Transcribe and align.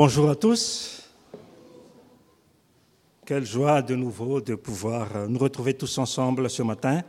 Bonjour 0.00 0.30
à 0.30 0.36
tous. 0.36 1.02
Quelle 3.26 3.44
joie 3.44 3.82
de 3.82 3.96
nouveau 3.96 4.40
de 4.40 4.54
pouvoir 4.54 5.16
euh, 5.16 5.26
nous 5.26 5.40
retrouver 5.40 5.74
tous 5.74 5.98
ensemble 5.98 6.48
ce 6.48 6.62
matin 6.62 7.02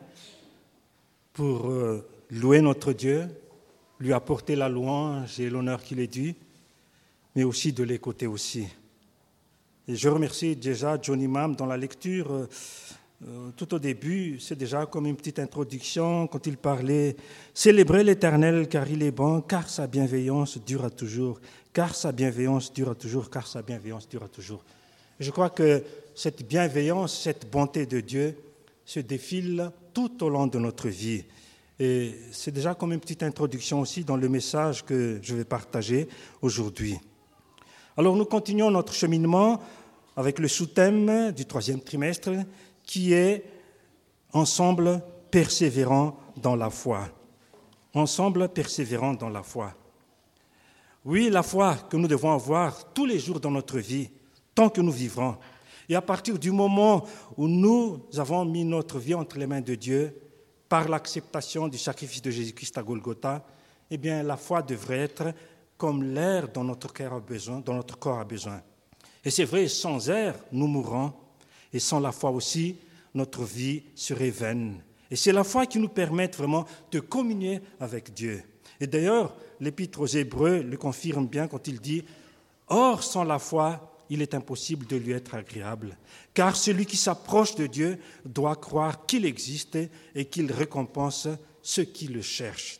pour 1.31 1.69
euh, 1.69 2.03
louer 2.31 2.61
notre 2.61 2.91
Dieu, 2.91 3.27
lui 3.99 4.11
apporter 4.11 4.55
la 4.55 4.69
louange 4.69 5.39
et 5.39 5.51
l'honneur 5.51 5.83
qu'il 5.83 5.99
est 5.99 6.11
dû, 6.11 6.33
mais 7.35 7.43
aussi 7.43 7.73
de 7.73 7.83
l'écouter 7.83 8.25
aussi. 8.25 8.67
Et 9.87 9.95
je 9.95 10.09
remercie 10.09 10.55
déjà 10.55 10.97
Johnny 10.99 11.27
Mam 11.27 11.55
dans 11.55 11.67
la 11.67 11.77
lecture. 11.77 12.47
Euh, 13.27 13.51
tout 13.55 13.73
au 13.75 13.79
début, 13.79 14.39
c'est 14.39 14.57
déjà 14.57 14.87
comme 14.87 15.05
une 15.05 15.15
petite 15.15 15.37
introduction 15.37 16.25
quand 16.25 16.47
il 16.47 16.57
parlait 16.57 17.17
Célébrez 17.53 18.03
l'Éternel 18.03 18.67
car 18.67 18.89
il 18.89 19.03
est 19.03 19.11
bon, 19.11 19.41
car 19.41 19.69
sa 19.69 19.85
bienveillance 19.85 20.57
durera 20.57 20.89
toujours 20.89 21.39
car 21.73 21.95
sa 21.95 22.11
bienveillance 22.11 22.73
dure 22.73 22.95
toujours, 22.95 23.29
car 23.29 23.47
sa 23.47 23.61
bienveillance 23.61 24.07
dure 24.07 24.29
toujours. 24.29 24.63
Je 25.19 25.31
crois 25.31 25.49
que 25.49 25.83
cette 26.15 26.47
bienveillance, 26.47 27.19
cette 27.21 27.49
bonté 27.49 27.85
de 27.85 27.99
Dieu 27.99 28.37
se 28.85 28.99
défile 28.99 29.71
tout 29.93 30.23
au 30.23 30.29
long 30.29 30.47
de 30.47 30.59
notre 30.59 30.87
vie. 30.87 31.25
Et 31.79 32.15
c'est 32.31 32.51
déjà 32.51 32.75
comme 32.75 32.91
une 32.91 32.99
petite 32.99 33.23
introduction 33.23 33.81
aussi 33.81 34.03
dans 34.03 34.17
le 34.17 34.27
message 34.27 34.83
que 34.83 35.19
je 35.21 35.35
vais 35.35 35.45
partager 35.45 36.07
aujourd'hui. 36.41 36.97
Alors 37.95 38.15
nous 38.15 38.25
continuons 38.25 38.71
notre 38.71 38.93
cheminement 38.93 39.61
avec 40.15 40.39
le 40.39 40.47
sous-thème 40.47 41.31
du 41.31 41.45
troisième 41.45 41.81
trimestre 41.81 42.31
qui 42.83 43.13
est 43.13 43.43
Ensemble 44.31 45.01
persévérant 45.31 46.15
dans 46.37 46.55
la 46.55 46.69
foi. 46.69 47.09
Ensemble 47.93 48.49
persévérant 48.49 49.13
dans 49.13 49.29
la 49.29 49.41
foi. 49.41 49.73
Oui, 51.05 51.29
la 51.29 51.43
foi 51.43 51.75
que 51.89 51.95
nous 51.95 52.07
devons 52.07 52.33
avoir 52.33 52.93
tous 52.93 53.05
les 53.05 53.19
jours 53.19 53.39
dans 53.39 53.51
notre 53.51 53.79
vie, 53.79 54.09
tant 54.53 54.69
que 54.69 54.81
nous 54.81 54.91
vivrons. 54.91 55.37
Et 55.87 55.95
à 55.95 56.01
partir 56.01 56.37
du 56.37 56.51
moment 56.51 57.05
où 57.37 57.47
nous 57.47 58.01
avons 58.17 58.45
mis 58.45 58.65
notre 58.65 58.99
vie 58.99 59.15
entre 59.15 59.37
les 59.37 59.47
mains 59.47 59.61
de 59.61 59.75
Dieu, 59.75 60.13
par 60.67 60.87
l'acceptation 60.87 61.67
du 61.67 61.77
sacrifice 61.77 62.21
de 62.21 62.29
Jésus-Christ 62.29 62.77
à 62.77 62.83
Golgotha, 62.83 63.43
eh 63.89 63.97
bien, 63.97 64.21
la 64.21 64.37
foi 64.37 64.61
devrait 64.61 64.99
être 64.99 65.33
comme 65.77 66.03
l'air 66.03 66.47
dont 66.49 66.63
notre 66.63 66.93
cœur 66.93 67.13
a 67.13 67.19
besoin, 67.19 67.59
dont 67.59 67.73
notre 67.73 67.97
corps 67.97 68.19
a 68.19 68.25
besoin. 68.25 68.61
Et 69.23 69.31
c'est 69.31 69.45
vrai, 69.45 69.67
sans 69.67 70.09
air, 70.09 70.35
nous 70.51 70.67
mourrons, 70.67 71.13
et 71.73 71.79
sans 71.79 71.99
la 71.99 72.11
foi 72.11 72.29
aussi, 72.29 72.75
notre 73.15 73.43
vie 73.43 73.83
serait 73.95 74.29
vaine. 74.29 74.83
Et 75.09 75.15
c'est 75.15 75.31
la 75.31 75.43
foi 75.43 75.65
qui 75.65 75.79
nous 75.79 75.89
permet 75.89 76.27
vraiment 76.27 76.65
de 76.91 76.99
communier 76.99 77.61
avec 77.79 78.13
Dieu. 78.13 78.43
Et 78.79 78.85
d'ailleurs, 78.85 79.35
l'épître 79.59 80.01
aux 80.01 80.07
Hébreux 80.07 80.61
le 80.61 80.77
confirme 80.77 81.27
bien 81.27 81.47
quand 81.47 81.67
il 81.67 81.79
dit 81.79 82.03
Or, 82.67 83.03
sans 83.03 83.23
la 83.23 83.39
foi, 83.39 83.97
il 84.09 84.21
est 84.21 84.33
impossible 84.33 84.85
de 84.87 84.95
lui 84.95 85.11
être 85.11 85.35
agréable, 85.35 85.97
car 86.33 86.55
celui 86.55 86.85
qui 86.85 86.97
s'approche 86.97 87.55
de 87.55 87.67
Dieu 87.67 87.99
doit 88.25 88.55
croire 88.55 89.05
qu'il 89.05 89.25
existe 89.25 89.77
et 90.15 90.25
qu'il 90.25 90.51
récompense 90.51 91.27
ceux 91.61 91.83
qui 91.83 92.07
le 92.07 92.21
cherchent. 92.21 92.79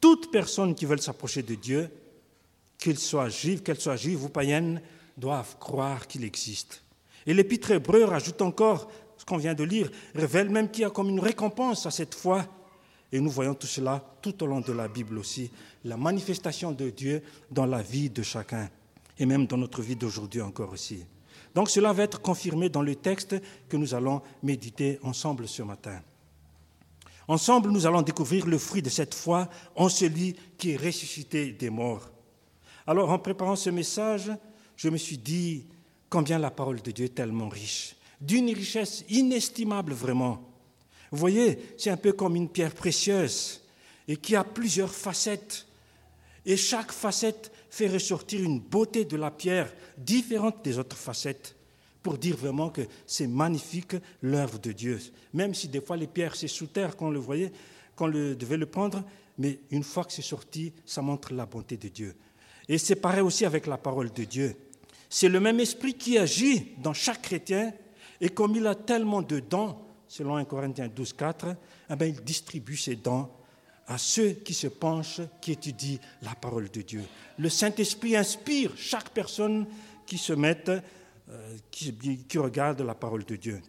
Toute 0.00 0.30
personne 0.30 0.74
qui 0.74 0.86
veut 0.86 0.96
s'approcher 0.98 1.42
de 1.42 1.54
Dieu, 1.54 1.90
qu'il 2.78 2.98
soit 2.98 3.28
juif, 3.28 3.62
qu'elle 3.62 3.80
soit 3.80 3.96
juive 3.96 4.24
ou 4.24 4.28
païenne, 4.28 4.80
doivent 5.16 5.56
croire 5.58 6.06
qu'il 6.06 6.24
existe. 6.24 6.82
Et 7.26 7.34
l'épître 7.34 7.70
hébreu 7.70 8.04
rajoute 8.04 8.40
encore 8.40 8.90
ce 9.18 9.24
qu'on 9.24 9.36
vient 9.36 9.54
de 9.54 9.64
lire, 9.64 9.90
révèle 10.14 10.48
même 10.48 10.70
qu'il 10.70 10.82
y 10.82 10.86
a 10.86 10.90
comme 10.90 11.10
une 11.10 11.20
récompense 11.20 11.84
à 11.84 11.90
cette 11.90 12.14
foi 12.14 12.46
et 13.12 13.20
nous 13.20 13.30
voyons 13.30 13.54
tout 13.54 13.66
cela 13.66 14.04
tout 14.22 14.42
au 14.42 14.46
long 14.46 14.60
de 14.60 14.72
la 14.72 14.88
Bible 14.88 15.18
aussi, 15.18 15.50
la 15.84 15.96
manifestation 15.96 16.72
de 16.72 16.90
Dieu 16.90 17.22
dans 17.50 17.66
la 17.66 17.82
vie 17.82 18.10
de 18.10 18.22
chacun, 18.22 18.68
et 19.18 19.26
même 19.26 19.46
dans 19.46 19.56
notre 19.56 19.82
vie 19.82 19.96
d'aujourd'hui 19.96 20.40
encore 20.40 20.72
aussi. 20.72 21.04
Donc 21.54 21.70
cela 21.70 21.92
va 21.92 22.04
être 22.04 22.20
confirmé 22.20 22.68
dans 22.68 22.82
le 22.82 22.94
texte 22.94 23.36
que 23.68 23.76
nous 23.76 23.94
allons 23.94 24.22
méditer 24.42 24.98
ensemble 25.02 25.48
ce 25.48 25.62
matin. 25.62 26.00
Ensemble, 27.28 27.70
nous 27.70 27.86
allons 27.86 28.02
découvrir 28.02 28.46
le 28.46 28.58
fruit 28.58 28.82
de 28.82 28.90
cette 28.90 29.14
foi 29.14 29.48
en 29.76 29.88
celui 29.88 30.34
qui 30.58 30.72
est 30.72 30.76
ressuscité 30.76 31.52
des 31.52 31.70
morts. 31.70 32.10
Alors, 32.86 33.10
en 33.10 33.18
préparant 33.18 33.56
ce 33.56 33.70
message, 33.70 34.32
je 34.74 34.88
me 34.88 34.96
suis 34.96 35.18
dit 35.18 35.66
combien 36.08 36.38
la 36.38 36.50
parole 36.50 36.82
de 36.82 36.90
Dieu 36.90 37.04
est 37.04 37.14
tellement 37.14 37.48
riche, 37.48 37.94
d'une 38.20 38.52
richesse 38.52 39.04
inestimable 39.08 39.92
vraiment. 39.92 40.42
Vous 41.12 41.18
voyez, 41.18 41.74
c'est 41.78 41.90
un 41.90 41.96
peu 41.96 42.12
comme 42.12 42.34
une 42.36 42.48
pierre 42.48 42.74
précieuse 42.74 43.60
et 44.08 44.16
qui 44.16 44.34
a 44.34 44.42
plusieurs 44.42 44.92
facettes. 44.92 45.66
Et 46.46 46.56
chaque 46.56 46.92
facette 46.92 47.52
fait 47.70 47.88
ressortir 47.88 48.42
une 48.42 48.60
beauté 48.60 49.04
de 49.04 49.16
la 49.16 49.30
pierre 49.30 49.72
différente 49.96 50.64
des 50.64 50.78
autres 50.78 50.96
facettes 50.96 51.54
pour 52.02 52.16
dire 52.16 52.36
vraiment 52.36 52.70
que 52.70 52.82
c'est 53.06 53.26
magnifique 53.26 53.94
l'œuvre 54.22 54.58
de 54.58 54.72
Dieu. 54.72 54.98
Même 55.34 55.54
si 55.54 55.68
des 55.68 55.80
fois 55.80 55.96
les 55.96 56.06
pierres, 56.06 56.34
c'est 56.34 56.48
sous 56.48 56.66
terre 56.66 56.96
qu'on 56.96 57.10
le 57.10 57.18
voyait, 57.18 57.52
qu'on 57.94 58.08
devait 58.08 58.56
le 58.56 58.66
prendre, 58.66 59.04
mais 59.38 59.60
une 59.70 59.82
fois 59.82 60.04
que 60.04 60.12
c'est 60.12 60.22
sorti, 60.22 60.72
ça 60.86 61.02
montre 61.02 61.34
la 61.34 61.46
bonté 61.46 61.76
de 61.76 61.88
Dieu. 61.88 62.14
Et 62.68 62.78
c'est 62.78 62.96
pareil 62.96 63.20
aussi 63.20 63.44
avec 63.44 63.66
la 63.66 63.76
parole 63.76 64.12
de 64.12 64.24
Dieu. 64.24 64.56
C'est 65.08 65.28
le 65.28 65.40
même 65.40 65.60
esprit 65.60 65.94
qui 65.94 66.16
agit 66.16 66.68
dans 66.78 66.94
chaque 66.94 67.22
chrétien, 67.22 67.72
et 68.20 68.28
comme 68.28 68.56
il 68.56 68.66
a 68.66 68.74
tellement 68.74 69.22
de 69.22 69.40
dons, 69.40 69.76
selon 70.08 70.36
1 70.36 70.44
Corinthiens 70.44 70.88
12, 70.88 71.12
4, 71.12 71.56
eh 71.90 71.96
bien, 71.96 72.06
il 72.06 72.20
distribue 72.22 72.76
ses 72.76 72.96
dons 72.96 73.28
à 73.86 73.98
ceux 73.98 74.30
qui 74.30 74.54
se 74.54 74.68
penchent, 74.68 75.20
qui 75.40 75.52
étudient 75.52 75.98
la 76.22 76.34
parole 76.34 76.70
de 76.70 76.82
Dieu. 76.82 77.02
Le 77.38 77.48
Saint-Esprit 77.48 78.16
inspire 78.16 78.72
chaque 78.76 79.10
personne 79.10 79.66
qui 80.06 80.18
se 80.18 80.32
met, 80.32 80.64
euh, 80.68 81.56
qui, 81.70 82.38
regarde 82.38 82.80
la 82.82 82.94
parole 82.94 83.24
de 83.24 83.36
Dieu. 83.36 83.60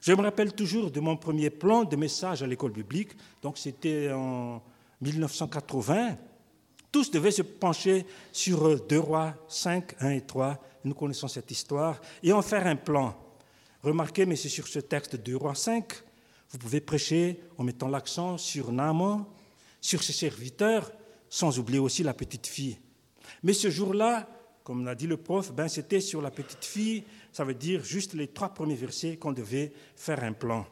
Je 0.00 0.12
me 0.12 0.22
rappelle 0.22 0.52
toujours 0.52 0.90
de 0.90 1.00
mon 1.00 1.16
premier 1.16 1.50
plan 1.50 1.84
de 1.84 1.96
message 1.96 2.42
à 2.42 2.46
l'école 2.46 2.72
biblique, 2.72 3.12
donc 3.40 3.58
c'était 3.58 4.10
en 4.12 4.62
1980. 5.00 6.16
Tous 6.90 7.10
devaient 7.10 7.30
se 7.30 7.42
pencher 7.42 8.04
sur 8.32 8.80
2 8.86 8.98
rois 8.98 9.34
5, 9.48 9.94
1 10.00 10.10
et 10.10 10.20
3. 10.22 10.58
Nous 10.84 10.94
connaissons 10.94 11.28
cette 11.28 11.50
histoire 11.50 12.00
et 12.22 12.32
en 12.32 12.42
faire 12.42 12.66
un 12.66 12.76
plan. 12.76 13.16
Remarquez, 13.82 14.26
mais 14.26 14.36
c'est 14.36 14.48
sur 14.48 14.68
ce 14.68 14.78
texte 14.78 15.16
de 15.16 15.34
Roi 15.34 15.54
5, 15.54 15.92
vous 16.52 16.58
pouvez 16.58 16.80
prêcher 16.80 17.40
en 17.56 17.64
mettant 17.64 17.88
l'accent 17.88 18.36
sur 18.36 18.72
Naaman, 18.72 19.24
sur 19.80 20.02
ses 20.02 20.12
serviteurs, 20.12 20.92
sans 21.28 21.58
oublier 21.58 21.78
aussi 21.78 22.02
la 22.02 22.12
petite 22.12 22.46
fille. 22.46 22.78
Mais 23.42 23.54
ce 23.54 23.70
jour-là, 23.70 24.28
comme 24.62 24.84
l'a 24.84 24.94
dit 24.94 25.06
le 25.06 25.16
prof, 25.16 25.52
ben 25.52 25.66
c'était 25.66 26.00
sur 26.00 26.20
la 26.20 26.30
petite 26.30 26.64
fille, 26.64 27.04
ça 27.32 27.44
veut 27.44 27.54
dire 27.54 27.82
juste 27.82 28.12
les 28.12 28.28
trois 28.28 28.50
premiers 28.50 28.74
versets 28.74 29.16
qu'on 29.16 29.32
devait 29.32 29.72
faire 29.96 30.22
un 30.22 30.34
plan. 30.34 30.66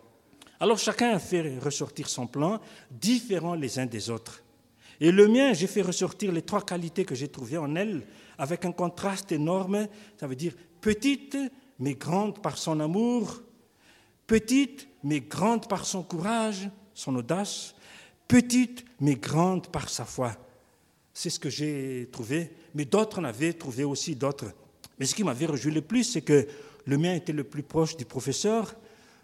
Alors 0.61 0.79
chacun 0.79 1.13
a 1.13 1.19
fait 1.19 1.59
ressortir 1.59 2.11
son 2.11 2.27
plan, 2.27 2.61
différents 2.91 3.55
les 3.55 3.79
uns 3.79 3.87
des 3.87 4.11
autres. 4.11 4.43
Et 5.01 5.11
le 5.11 5.29
mien, 5.29 5.55
j'ai 5.55 5.67
fait 5.67 5.81
ressortir 5.81 6.31
les 6.31 6.43
trois 6.43 6.63
qualités 6.63 7.07
que 7.07 7.15
j'ai 7.15 7.29
trouvées 7.29 7.57
en 7.57 7.75
elle, 7.75 8.07
avec 8.37 8.67
un 8.67 8.73
contraste 8.73 9.33
énorme, 9.33 9.89
ça 10.19 10.27
veut 10.27 10.37
dire 10.37 10.53
petite, 10.83 11.39
mais 11.79 11.95
grande 11.95 12.43
par 12.43 12.59
son 12.59 12.81
amour, 12.81 13.41
petite, 14.31 14.87
mais 15.03 15.19
grande 15.19 15.67
par 15.67 15.85
son 15.85 16.05
courage, 16.05 16.71
son 16.95 17.17
audace, 17.17 17.75
petite, 18.29 18.85
mais 19.01 19.17
grande 19.17 19.67
par 19.67 19.89
sa 19.89 20.05
foi. 20.05 20.37
C'est 21.13 21.31
ce 21.31 21.41
que 21.41 21.51
j'ai 21.51 22.09
trouvé, 22.13 22.53
mais 22.73 22.85
d'autres 22.85 23.19
en 23.19 23.25
avaient 23.25 23.55
trouvé 23.55 23.83
aussi 23.83 24.15
d'autres. 24.15 24.53
Mais 25.01 25.07
ce 25.07 25.17
qui 25.17 25.25
m'avait 25.25 25.47
réjoui 25.47 25.73
le 25.73 25.81
plus, 25.81 26.05
c'est 26.05 26.21
que 26.21 26.47
le 26.87 26.97
mien 26.97 27.13
était 27.17 27.33
le 27.33 27.43
plus 27.43 27.65
proche 27.65 27.97
du 27.97 28.05
professeur, 28.05 28.77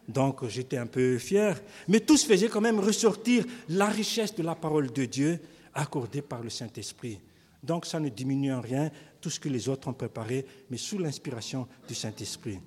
donc 0.08 0.44
j'étais 0.48 0.76
un 0.76 0.88
peu 0.88 1.18
fier, 1.18 1.62
mais 1.86 2.00
tous 2.00 2.24
faisaient 2.24 2.48
quand 2.48 2.60
même 2.60 2.80
ressortir 2.80 3.44
la 3.68 3.86
richesse 3.86 4.34
de 4.34 4.42
la 4.42 4.56
parole 4.56 4.92
de 4.92 5.04
Dieu 5.04 5.38
accordée 5.72 6.22
par 6.22 6.42
le 6.42 6.50
Saint-Esprit. 6.50 7.20
Donc 7.62 7.86
ça 7.86 8.00
ne 8.00 8.08
diminue 8.08 8.52
en 8.52 8.60
rien 8.60 8.90
tout 9.20 9.30
ce 9.30 9.38
que 9.38 9.48
les 9.48 9.68
autres 9.68 9.86
ont 9.86 9.94
préparé, 9.94 10.44
mais 10.68 10.78
sous 10.78 10.98
l'inspiration 10.98 11.68
du 11.86 11.94
Saint-Esprit. 11.94 12.58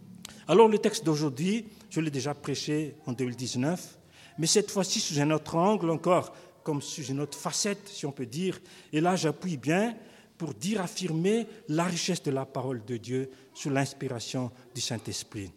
Alors 0.48 0.68
le 0.68 0.78
texte 0.78 1.06
d'aujourd'hui, 1.06 1.66
je 1.90 2.02
l'ai 2.02 2.12
déjà 2.12 2.34
prêché 2.34 2.96
en 3.06 3.14
2019, 3.14 3.98
mais 4.38 4.48
cette 4.48 4.72
fois-ci 4.72 5.00
sous 5.00 5.20
un 5.20 5.32
autre 5.32 5.56
angle 5.56 5.90
encore, 5.90 6.34
comme 6.64 6.82
sous 6.82 7.04
une 7.04 7.20
autre 7.20 7.38
facette, 7.38 7.88
si 7.88 8.06
on 8.06 8.12
peut 8.12 8.26
dire. 8.26 8.60
Et 8.94 9.02
là, 9.02 9.16
j'appuie 9.16 9.58
bien 9.58 9.96
pour 10.38 10.54
dire, 10.54 10.82
affirmer 10.82 11.48
la 11.68 11.84
richesse 11.84 12.24
de 12.24 12.32
la 12.32 12.46
parole 12.46 12.84
de 12.86 12.98
Dieu 12.98 13.30
sous 13.54 13.70
l'inspiration 13.70 14.52
du 14.74 14.80
Saint-Esprit. 14.80 15.52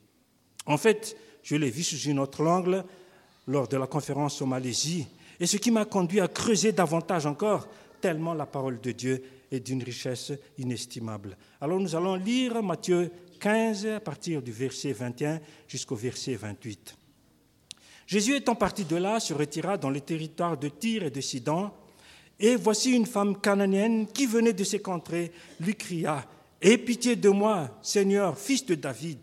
En 0.66 0.76
fait, 0.76 1.16
je 1.42 1.56
l'ai 1.56 1.70
vu 1.70 1.82
sous 1.82 2.08
une 2.08 2.18
autre 2.18 2.44
angle 2.44 2.84
lors 3.46 3.68
de 3.68 3.76
la 3.76 3.86
conférence 3.86 4.42
en 4.42 4.46
Malaisie, 4.46 5.06
et 5.38 5.46
ce 5.46 5.56
qui 5.56 5.70
m'a 5.70 5.84
conduit 5.84 6.20
à 6.20 6.28
creuser 6.28 6.72
davantage 6.72 7.26
encore 7.26 7.68
tellement 8.00 8.34
la 8.34 8.46
parole 8.46 8.80
de 8.80 8.92
Dieu 8.92 9.22
est 9.50 9.60
d'une 9.60 9.82
richesse 9.82 10.32
inestimable. 10.58 11.36
Alors 11.60 11.78
nous 11.78 11.94
allons 11.94 12.16
lire 12.16 12.62
Matthieu 12.62 13.10
15 13.42 13.86
à 13.86 13.98
partir 13.98 14.40
du 14.40 14.52
verset 14.52 14.92
21 14.92 15.40
jusqu'au 15.66 15.96
verset 15.96 16.36
28. 16.36 16.96
Jésus 18.06 18.36
étant 18.36 18.54
parti 18.54 18.84
de 18.84 18.94
là, 18.94 19.18
se 19.18 19.34
retira 19.34 19.76
dans 19.76 19.90
les 19.90 20.00
territoires 20.00 20.56
de 20.56 20.68
Tyr 20.68 21.02
et 21.02 21.10
de 21.10 21.20
Sidon, 21.20 21.72
et 22.38 22.54
voici 22.54 22.92
une 22.92 23.04
femme 23.04 23.40
cananéenne 23.40 24.06
qui 24.06 24.26
venait 24.26 24.52
de 24.52 24.62
ses 24.62 24.78
contrées 24.78 25.32
lui 25.58 25.74
cria 25.74 26.24
Aie 26.60 26.78
pitié 26.78 27.16
de 27.16 27.30
moi, 27.30 27.76
Seigneur, 27.82 28.38
fils 28.38 28.64
de 28.64 28.76
David. 28.76 29.18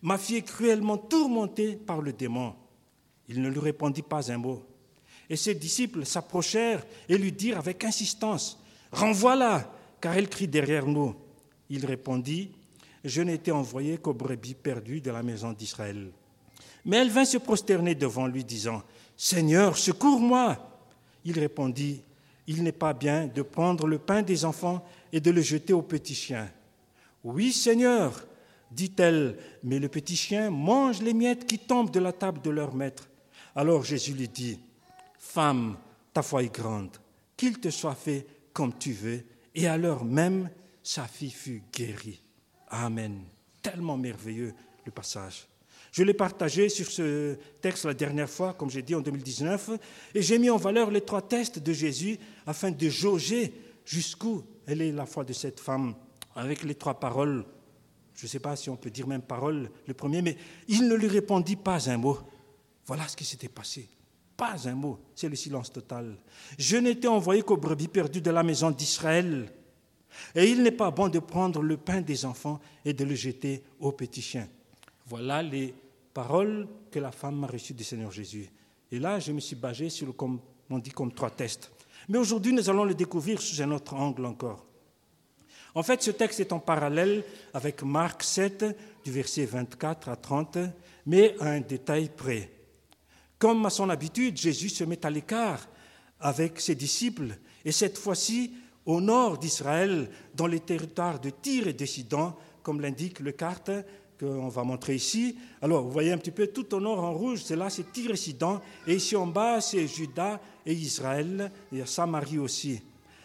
Ma 0.00 0.16
fille 0.16 0.36
est 0.36 0.42
cruellement 0.42 0.98
tourmentée 0.98 1.74
par 1.74 2.00
le 2.00 2.12
démon. 2.12 2.54
Il 3.28 3.42
ne 3.42 3.48
lui 3.48 3.58
répondit 3.58 4.02
pas 4.02 4.30
un 4.30 4.38
mot. 4.38 4.62
Et 5.28 5.34
ses 5.34 5.56
disciples 5.56 6.06
s'approchèrent 6.06 6.86
et 7.08 7.18
lui 7.18 7.32
dirent 7.32 7.58
avec 7.58 7.82
insistance, 7.82 8.62
Renvoie-la, 8.92 9.68
car 10.00 10.16
elle 10.16 10.28
crie 10.28 10.46
derrière 10.46 10.86
nous. 10.86 11.16
Il 11.68 11.84
répondit, 11.84 12.52
Je 13.06 13.22
été 13.22 13.52
envoyé 13.52 13.98
qu'aux 13.98 14.14
brebis 14.14 14.54
perdues 14.54 15.00
de 15.00 15.12
la 15.12 15.22
maison 15.22 15.52
d'Israël. 15.52 16.10
Mais 16.84 16.96
elle 16.96 17.10
vint 17.10 17.24
se 17.24 17.38
prosterner 17.38 17.94
devant 17.94 18.26
lui, 18.26 18.42
disant, 18.42 18.82
Seigneur, 19.16 19.78
secours-moi. 19.78 20.58
Il 21.24 21.38
répondit, 21.38 22.02
Il 22.48 22.64
n'est 22.64 22.72
pas 22.72 22.94
bien 22.94 23.28
de 23.28 23.42
prendre 23.42 23.86
le 23.86 24.00
pain 24.00 24.22
des 24.22 24.44
enfants 24.44 24.84
et 25.12 25.20
de 25.20 25.30
le 25.30 25.40
jeter 25.40 25.72
aux 25.72 25.82
petits 25.82 26.16
chiens. 26.16 26.50
Oui, 27.22 27.52
Seigneur, 27.52 28.26
dit-elle, 28.72 29.38
mais 29.62 29.78
le 29.78 29.88
petit 29.88 30.16
chien 30.16 30.50
mange 30.50 31.00
les 31.00 31.14
miettes 31.14 31.46
qui 31.46 31.60
tombent 31.60 31.92
de 31.92 32.00
la 32.00 32.12
table 32.12 32.42
de 32.42 32.50
leur 32.50 32.74
maître. 32.74 33.08
Alors 33.54 33.84
Jésus 33.84 34.14
lui 34.14 34.28
dit, 34.28 34.58
Femme, 35.16 35.76
ta 36.12 36.22
foi 36.22 36.42
est 36.42 36.52
grande, 36.52 36.96
qu'il 37.36 37.60
te 37.60 37.70
soit 37.70 37.94
fait 37.94 38.26
comme 38.52 38.76
tu 38.76 38.92
veux. 38.92 39.22
Et 39.54 39.68
à 39.68 39.76
l'heure 39.76 40.04
même, 40.04 40.50
sa 40.82 41.04
fille 41.04 41.30
fut 41.30 41.62
guérie. 41.72 42.25
Amen. 42.84 43.22
Tellement 43.62 43.96
merveilleux 43.96 44.52
le 44.84 44.92
passage. 44.92 45.46
Je 45.92 46.02
l'ai 46.02 46.14
partagé 46.14 46.68
sur 46.68 46.90
ce 46.90 47.36
texte 47.62 47.86
la 47.86 47.94
dernière 47.94 48.28
fois, 48.28 48.52
comme 48.52 48.68
j'ai 48.68 48.82
dit 48.82 48.94
en 48.94 49.00
2019, 49.00 49.70
et 50.14 50.20
j'ai 50.20 50.38
mis 50.38 50.50
en 50.50 50.58
valeur 50.58 50.90
les 50.90 51.00
trois 51.00 51.22
tests 51.22 51.58
de 51.58 51.72
Jésus 51.72 52.18
afin 52.46 52.70
de 52.70 52.88
jauger 52.88 53.54
jusqu'où 53.84 54.44
elle 54.66 54.82
est 54.82 54.92
la 54.92 55.06
foi 55.06 55.24
de 55.24 55.32
cette 55.32 55.58
femme 55.58 55.94
avec 56.34 56.64
les 56.64 56.74
trois 56.74 57.00
paroles. 57.00 57.46
Je 58.14 58.26
ne 58.26 58.28
sais 58.28 58.40
pas 58.40 58.56
si 58.56 58.68
on 58.68 58.76
peut 58.76 58.90
dire 58.90 59.06
même 59.06 59.22
parole, 59.22 59.70
le 59.86 59.94
premier, 59.94 60.20
mais 60.20 60.36
il 60.68 60.86
ne 60.86 60.94
lui 60.94 61.08
répondit 61.08 61.56
pas 61.56 61.88
un 61.88 61.96
mot. 61.96 62.18
Voilà 62.84 63.08
ce 63.08 63.16
qui 63.16 63.24
s'était 63.24 63.48
passé. 63.48 63.88
Pas 64.36 64.68
un 64.68 64.74
mot. 64.74 64.98
C'est 65.14 65.28
le 65.30 65.36
silence 65.36 65.72
total. 65.72 66.18
Je 66.58 66.76
n'étais 66.76 67.08
envoyé 67.08 67.42
qu'aux 67.42 67.56
brebis 67.56 67.88
perdues 67.88 68.20
de 68.20 68.30
la 68.30 68.42
maison 68.42 68.70
d'Israël. 68.70 69.50
Et 70.34 70.50
il 70.50 70.62
n'est 70.62 70.70
pas 70.70 70.90
bon 70.90 71.08
de 71.08 71.18
prendre 71.18 71.62
le 71.62 71.76
pain 71.76 72.00
des 72.00 72.24
enfants 72.24 72.60
et 72.84 72.92
de 72.92 73.04
le 73.04 73.14
jeter 73.14 73.62
aux 73.80 73.92
petits 73.92 74.22
chiens. 74.22 74.48
Voilà 75.06 75.42
les 75.42 75.74
paroles 76.12 76.66
que 76.90 76.98
la 76.98 77.12
femme 77.12 77.44
a 77.44 77.46
reçues 77.46 77.74
du 77.74 77.84
Seigneur 77.84 78.10
Jésus. 78.10 78.48
Et 78.90 78.98
là, 78.98 79.18
je 79.18 79.32
me 79.32 79.40
suis 79.40 79.56
basé 79.56 79.90
sur, 79.90 80.14
comme 80.16 80.40
on 80.70 80.78
dit, 80.78 80.90
comme 80.90 81.12
trois 81.12 81.30
tests. 81.30 81.70
Mais 82.08 82.18
aujourd'hui, 82.18 82.52
nous 82.52 82.70
allons 82.70 82.84
le 82.84 82.94
découvrir 82.94 83.40
sous 83.40 83.60
un 83.60 83.70
autre 83.72 83.94
angle 83.94 84.24
encore. 84.24 84.64
En 85.74 85.82
fait, 85.82 86.02
ce 86.02 86.10
texte 86.10 86.40
est 86.40 86.52
en 86.52 86.58
parallèle 86.58 87.22
avec 87.52 87.82
Marc 87.82 88.22
7, 88.22 88.64
du 89.04 89.10
verset 89.10 89.44
24 89.44 90.08
à 90.08 90.16
30, 90.16 90.58
mais 91.04 91.36
à 91.38 91.50
un 91.50 91.60
détail 91.60 92.08
près. 92.08 92.50
Comme 93.38 93.66
à 93.66 93.70
son 93.70 93.90
habitude, 93.90 94.38
Jésus 94.38 94.70
se 94.70 94.84
met 94.84 95.04
à 95.04 95.10
l'écart 95.10 95.68
avec 96.18 96.60
ses 96.60 96.74
disciples, 96.74 97.36
et 97.64 97.72
cette 97.72 97.98
fois-ci 97.98 98.54
au 98.86 99.00
nord 99.00 99.38
d'Israël, 99.38 100.08
dans 100.34 100.46
les 100.46 100.60
territoires 100.60 101.20
de 101.20 101.30
Tyr 101.30 101.66
et 101.68 101.72
de 101.72 101.84
Sidon, 101.84 102.32
comme 102.62 102.80
l'indique 102.80 103.20
le 103.20 103.32
carte 103.32 103.70
qu'on 104.18 104.48
va 104.48 104.62
montrer 104.62 104.94
ici. 104.94 105.36
Alors, 105.60 105.82
vous 105.82 105.90
voyez 105.90 106.12
un 106.12 106.18
petit 106.18 106.30
peu 106.30 106.46
tout 106.46 106.74
au 106.74 106.80
nord 106.80 107.00
en 107.00 107.12
rouge, 107.12 107.42
c'est 107.44 107.56
là, 107.56 107.68
c'est 107.68 107.92
Tyr 107.92 108.12
et 108.12 108.16
Sidon. 108.16 108.60
Et 108.86 108.94
ici 108.94 109.14
en 109.16 109.26
bas, 109.26 109.60
c'est 109.60 109.86
Juda 109.86 110.40
et 110.64 110.72
Israël, 110.72 111.52
et 111.72 111.84
Samarie 111.84 112.38
aussi. 112.38 112.80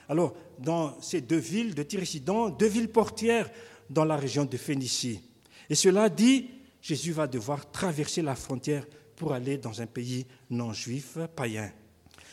Alors, 0.09 0.33
dans 0.59 0.99
ces 1.01 1.21
deux 1.21 1.37
villes 1.37 1.73
de 1.73 1.83
Tyr 1.83 2.01
et 2.01 2.05
Sidon, 2.05 2.49
deux 2.49 2.67
villes 2.67 2.89
portières 2.89 3.49
dans 3.89 4.03
la 4.03 4.17
région 4.17 4.45
de 4.45 4.57
Phénicie. 4.57 5.21
Et 5.69 5.75
cela 5.75 6.09
dit, 6.09 6.49
Jésus 6.81 7.11
va 7.11 7.27
devoir 7.27 7.71
traverser 7.71 8.21
la 8.21 8.35
frontière 8.35 8.85
pour 9.15 9.33
aller 9.33 9.57
dans 9.57 9.81
un 9.81 9.85
pays 9.85 10.25
non 10.49 10.73
juif, 10.73 11.17
païen. 11.35 11.71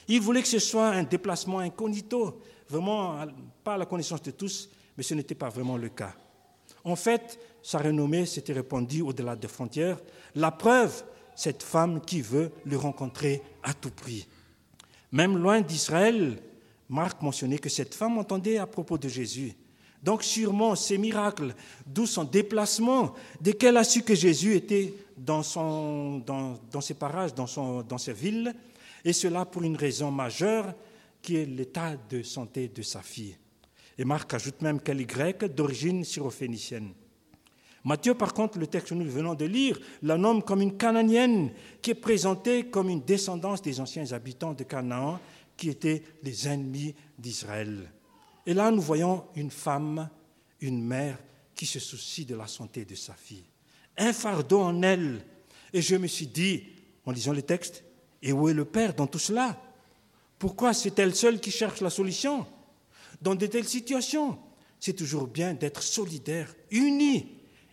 Il 0.09 0.21
voulait 0.21 0.43
que 0.43 0.49
ce 0.49 0.59
soit 0.59 0.89
un 0.89 1.03
déplacement 1.03 1.59
incognito, 1.59 2.41
vraiment 2.69 3.25
pas 3.63 3.75
à 3.75 3.79
la 3.79 3.87
connaissance 3.87 4.23
de 4.23 4.31
tous, 4.31 4.71
mais 4.97 5.03
ce 5.03 5.15
n'était 5.15 5.35
pas 5.35 5.51
vraiment 5.51 5.77
le 5.77 5.91
cas. 5.91 6.15
En 6.85 6.97
fait, 6.97 7.39
sa 7.63 7.79
renommée 7.79 8.25
s'était 8.25 8.55
répandue 8.55 9.03
au-delà 9.03 9.37
des 9.37 9.49
frontières. 9.49 9.99
La 10.35 10.51
preuve, 10.51 11.05
cette 11.37 11.63
femme 11.63 12.01
qui 12.01 12.23
veut 12.23 12.51
le 12.65 12.77
rencontrer 12.79 13.43
à 13.63 13.75
tout 13.75 13.91
prix. 13.91 14.27
Même 15.13 15.37
loin 15.37 15.61
d'Israël, 15.61 16.39
Marc 16.89 17.21
mentionnait 17.21 17.59
que 17.59 17.69
cette 17.69 17.95
femme 17.95 18.19
entendait 18.19 18.59
à 18.59 18.67
propos 18.67 18.97
de 18.97 19.09
Jésus. 19.09 19.53
Donc 20.03 20.23
sûrement 20.23 20.75
ces 20.75 20.97
miracles, 20.97 21.55
d'où 21.87 22.07
son 22.07 22.25
déplacement, 22.25 23.15
dès 23.41 23.53
qu'elle 23.53 23.77
a 23.77 23.85
su 23.85 24.03
que 24.03 24.15
Jésus 24.15 24.55
était 24.55 24.95
dans, 25.17 25.43
ses 25.43 26.95
parages, 26.95 27.35
dans, 27.35 27.47
son, 27.47 27.83
dans 27.83 27.97
villes, 27.97 28.55
et 29.09 29.15
cela 29.15 29.47
pour 29.47 29.63
une 29.63 29.77
raison 29.77 30.11
majeure 30.11 30.75
qui 31.23 31.37
est 31.37 31.47
l'état 31.47 31.97
de 31.97 32.23
santé 32.23 32.69
de 32.69 32.83
sa 32.83 33.01
fille. 33.01 33.39
Et 33.97 34.05
Marc 34.05 34.35
ajoute 34.35 34.61
même 34.61 34.83
qu'elle 34.83 35.01
est 35.01 35.07
grecque 35.07 35.47
d'origine 35.47 36.05
syrophénicienne. 36.05 36.93
Matthieu, 37.85 38.13
par 38.13 38.35
contre, 38.35 38.59
le 38.59 38.67
texte 38.67 38.91
que 38.91 38.95
nous 38.95 39.11
venons 39.11 39.33
de 39.33 39.47
lire, 39.47 39.81
la 40.03 40.19
nomme 40.19 40.43
comme 40.43 40.61
une 40.61 40.77
cananienne 40.77 41.53
qui 41.81 41.93
est 41.93 41.95
présentée 41.95 42.67
comme 42.67 42.91
une 42.91 43.01
descendance 43.01 43.63
des 43.63 43.81
anciens 43.81 44.13
habitants 44.13 44.53
de 44.53 44.65
Canaan 44.65 45.19
qui 45.57 45.71
étaient 45.71 46.03
les 46.23 46.47
ennemis 46.47 46.95
d'Israël. 47.19 47.91
Et 48.45 48.53
là, 48.53 48.71
nous 48.71 48.83
voyons 48.83 49.25
une 49.37 49.51
femme, 49.51 50.11
une 50.61 50.85
mère 50.85 51.19
qui 51.55 51.65
se 51.65 51.81
soucie 51.81 52.27
de 52.27 52.37
la 52.37 52.47
santé 52.47 52.85
de 52.85 52.95
sa 52.95 53.15
fille. 53.15 53.47
Un 53.97 54.13
fardeau 54.13 54.61
en 54.61 54.83
elle. 54.83 55.25
Et 55.73 55.81
je 55.81 55.97
me 55.97 56.07
suis 56.09 56.27
dit, 56.27 56.65
en 57.07 57.13
lisant 57.13 57.33
le 57.33 57.41
texte, 57.41 57.85
et 58.23 58.33
où 58.33 58.49
est 58.49 58.55
le 58.55 58.65
Père 58.65 58.95
dans 58.95 59.07
tout 59.07 59.19
cela? 59.19 59.61
Pourquoi 60.39 60.73
c'est 60.73 60.99
elle 60.99 61.15
seule 61.15 61.41
qui 61.41 61.51
cherche 61.51 61.81
la 61.81 61.91
solution? 61.91 62.47
Dans 63.21 63.35
de 63.35 63.47
telles 63.47 63.69
situations, 63.69 64.39
c'est 64.79 64.93
toujours 64.93 65.27
bien 65.27 65.55
d'être 65.55 65.83
solidaire, 65.83 66.55
unis, 66.71 67.27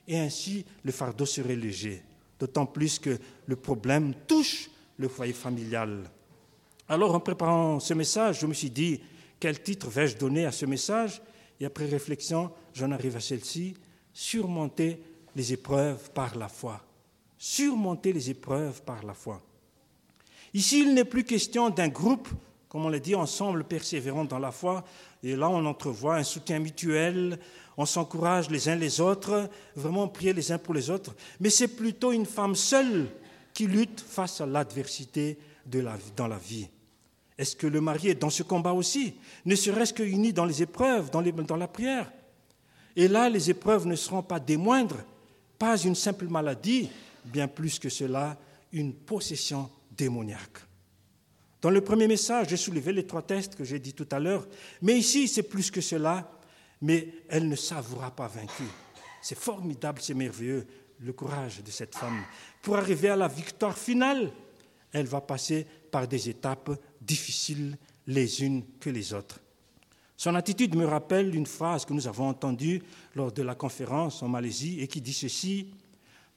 et 0.07 0.17
ainsi 0.19 0.65
le 0.83 0.91
fardeau 0.91 1.25
serait 1.25 1.55
léger. 1.55 2.03
D'autant 2.39 2.65
plus 2.65 2.99
que 2.99 3.17
le 3.45 3.55
problème 3.55 4.13
touche 4.27 4.69
le 4.97 5.07
foyer 5.07 5.33
familial. 5.33 6.09
Alors, 6.87 7.15
en 7.15 7.19
préparant 7.19 7.79
ce 7.79 7.93
message, 7.93 8.41
je 8.41 8.47
me 8.47 8.53
suis 8.53 8.69
dit, 8.69 8.99
quel 9.39 9.61
titre 9.61 9.89
vais-je 9.89 10.17
donner 10.17 10.45
à 10.45 10.51
ce 10.51 10.65
message? 10.65 11.21
Et 11.59 11.65
après 11.65 11.85
réflexion, 11.85 12.51
j'en 12.73 12.91
arrive 12.91 13.15
à 13.15 13.21
celle-ci, 13.21 13.75
surmonter 14.13 15.01
les 15.35 15.53
épreuves 15.53 16.11
par 16.11 16.35
la 16.37 16.47
foi. 16.47 16.81
Surmonter 17.37 18.13
les 18.13 18.29
épreuves 18.29 18.81
par 18.83 19.03
la 19.03 19.13
foi. 19.13 19.41
Ici, 20.55 20.83
il 20.83 20.93
n'est 20.93 21.03
plus 21.03 21.25
question 21.25 21.69
d'un 21.69 21.89
groupe, 21.89 22.29
comme 22.69 22.85
on 22.85 22.89
l'a 22.89 22.99
dit, 22.99 23.13
ensemble 23.13 23.65
persévérant 23.65 24.23
dans 24.23 24.39
la 24.39 24.53
foi. 24.53 24.85
Et 25.21 25.35
là, 25.35 25.49
on 25.49 25.65
entrevoit 25.65 26.15
un 26.15 26.23
soutien 26.23 26.59
mutuel, 26.59 27.37
on 27.75 27.85
s'encourage 27.85 28.49
les 28.49 28.69
uns 28.69 28.77
les 28.77 29.01
autres, 29.01 29.49
vraiment 29.75 30.07
prier 30.07 30.31
les 30.31 30.53
uns 30.53 30.57
pour 30.57 30.73
les 30.73 30.89
autres. 30.89 31.13
Mais 31.41 31.49
c'est 31.49 31.67
plutôt 31.67 32.13
une 32.13 32.25
femme 32.25 32.55
seule 32.55 33.09
qui 33.53 33.67
lutte 33.67 33.99
face 33.99 34.39
à 34.39 34.45
l'adversité 34.45 35.37
dans 35.65 36.27
la 36.27 36.37
vie. 36.37 36.69
Est-ce 37.37 37.57
que 37.57 37.67
le 37.67 37.81
mari 37.81 38.07
est 38.07 38.21
dans 38.21 38.29
ce 38.29 38.43
combat 38.43 38.71
aussi? 38.71 39.13
Ne 39.43 39.55
serait-ce 39.55 39.91
que 39.91 40.03
uni 40.03 40.31
dans 40.31 40.45
les 40.45 40.61
épreuves, 40.61 41.09
dans 41.11 41.57
la 41.57 41.67
prière 41.67 42.09
Et 42.95 43.09
là, 43.09 43.27
les 43.29 43.49
épreuves 43.49 43.87
ne 43.87 43.95
seront 43.97 44.23
pas 44.23 44.39
des 44.39 44.55
moindres, 44.55 45.03
pas 45.59 45.75
une 45.77 45.95
simple 45.95 46.29
maladie, 46.29 46.87
bien 47.25 47.49
plus 47.49 47.77
que 47.77 47.89
cela, 47.89 48.37
une 48.71 48.93
possession 48.93 49.69
démoniaque. 49.97 50.59
Dans 51.61 51.69
le 51.69 51.81
premier 51.81 52.07
message, 52.07 52.49
j'ai 52.49 52.57
soulevé 52.57 52.93
les 52.93 53.07
trois 53.07 53.21
tests 53.21 53.55
que 53.55 53.63
j'ai 53.63 53.79
dit 53.79 53.93
tout 53.93 54.07
à 54.11 54.19
l'heure, 54.19 54.47
mais 54.81 54.97
ici, 54.97 55.27
c'est 55.27 55.43
plus 55.43 55.71
que 55.71 55.81
cela, 55.81 56.31
mais 56.81 57.07
elle 57.29 57.49
ne 57.49 57.55
s'avouera 57.55 58.11
pas 58.11 58.27
vaincue. 58.27 58.69
C'est 59.21 59.37
formidable, 59.37 59.99
c'est 60.01 60.13
merveilleux, 60.13 60.67
le 60.99 61.13
courage 61.13 61.63
de 61.63 61.71
cette 61.71 61.95
femme. 61.95 62.23
Pour 62.61 62.77
arriver 62.77 63.09
à 63.09 63.15
la 63.15 63.27
victoire 63.27 63.77
finale, 63.77 64.31
elle 64.91 65.07
va 65.07 65.21
passer 65.21 65.65
par 65.91 66.07
des 66.07 66.29
étapes 66.29 66.71
difficiles 67.01 67.77
les 68.07 68.43
unes 68.43 68.63
que 68.79 68.89
les 68.89 69.13
autres. 69.13 69.39
Son 70.17 70.35
attitude 70.35 70.75
me 70.75 70.85
rappelle 70.85 71.35
une 71.35 71.45
phrase 71.45 71.83
que 71.83 71.93
nous 71.93 72.07
avons 72.07 72.29
entendue 72.29 72.81
lors 73.15 73.31
de 73.31 73.41
la 73.41 73.55
conférence 73.55 74.23
en 74.23 74.29
Malaisie 74.29 74.79
et 74.79 74.87
qui 74.87 75.01
dit 75.01 75.13
ceci 75.13 75.73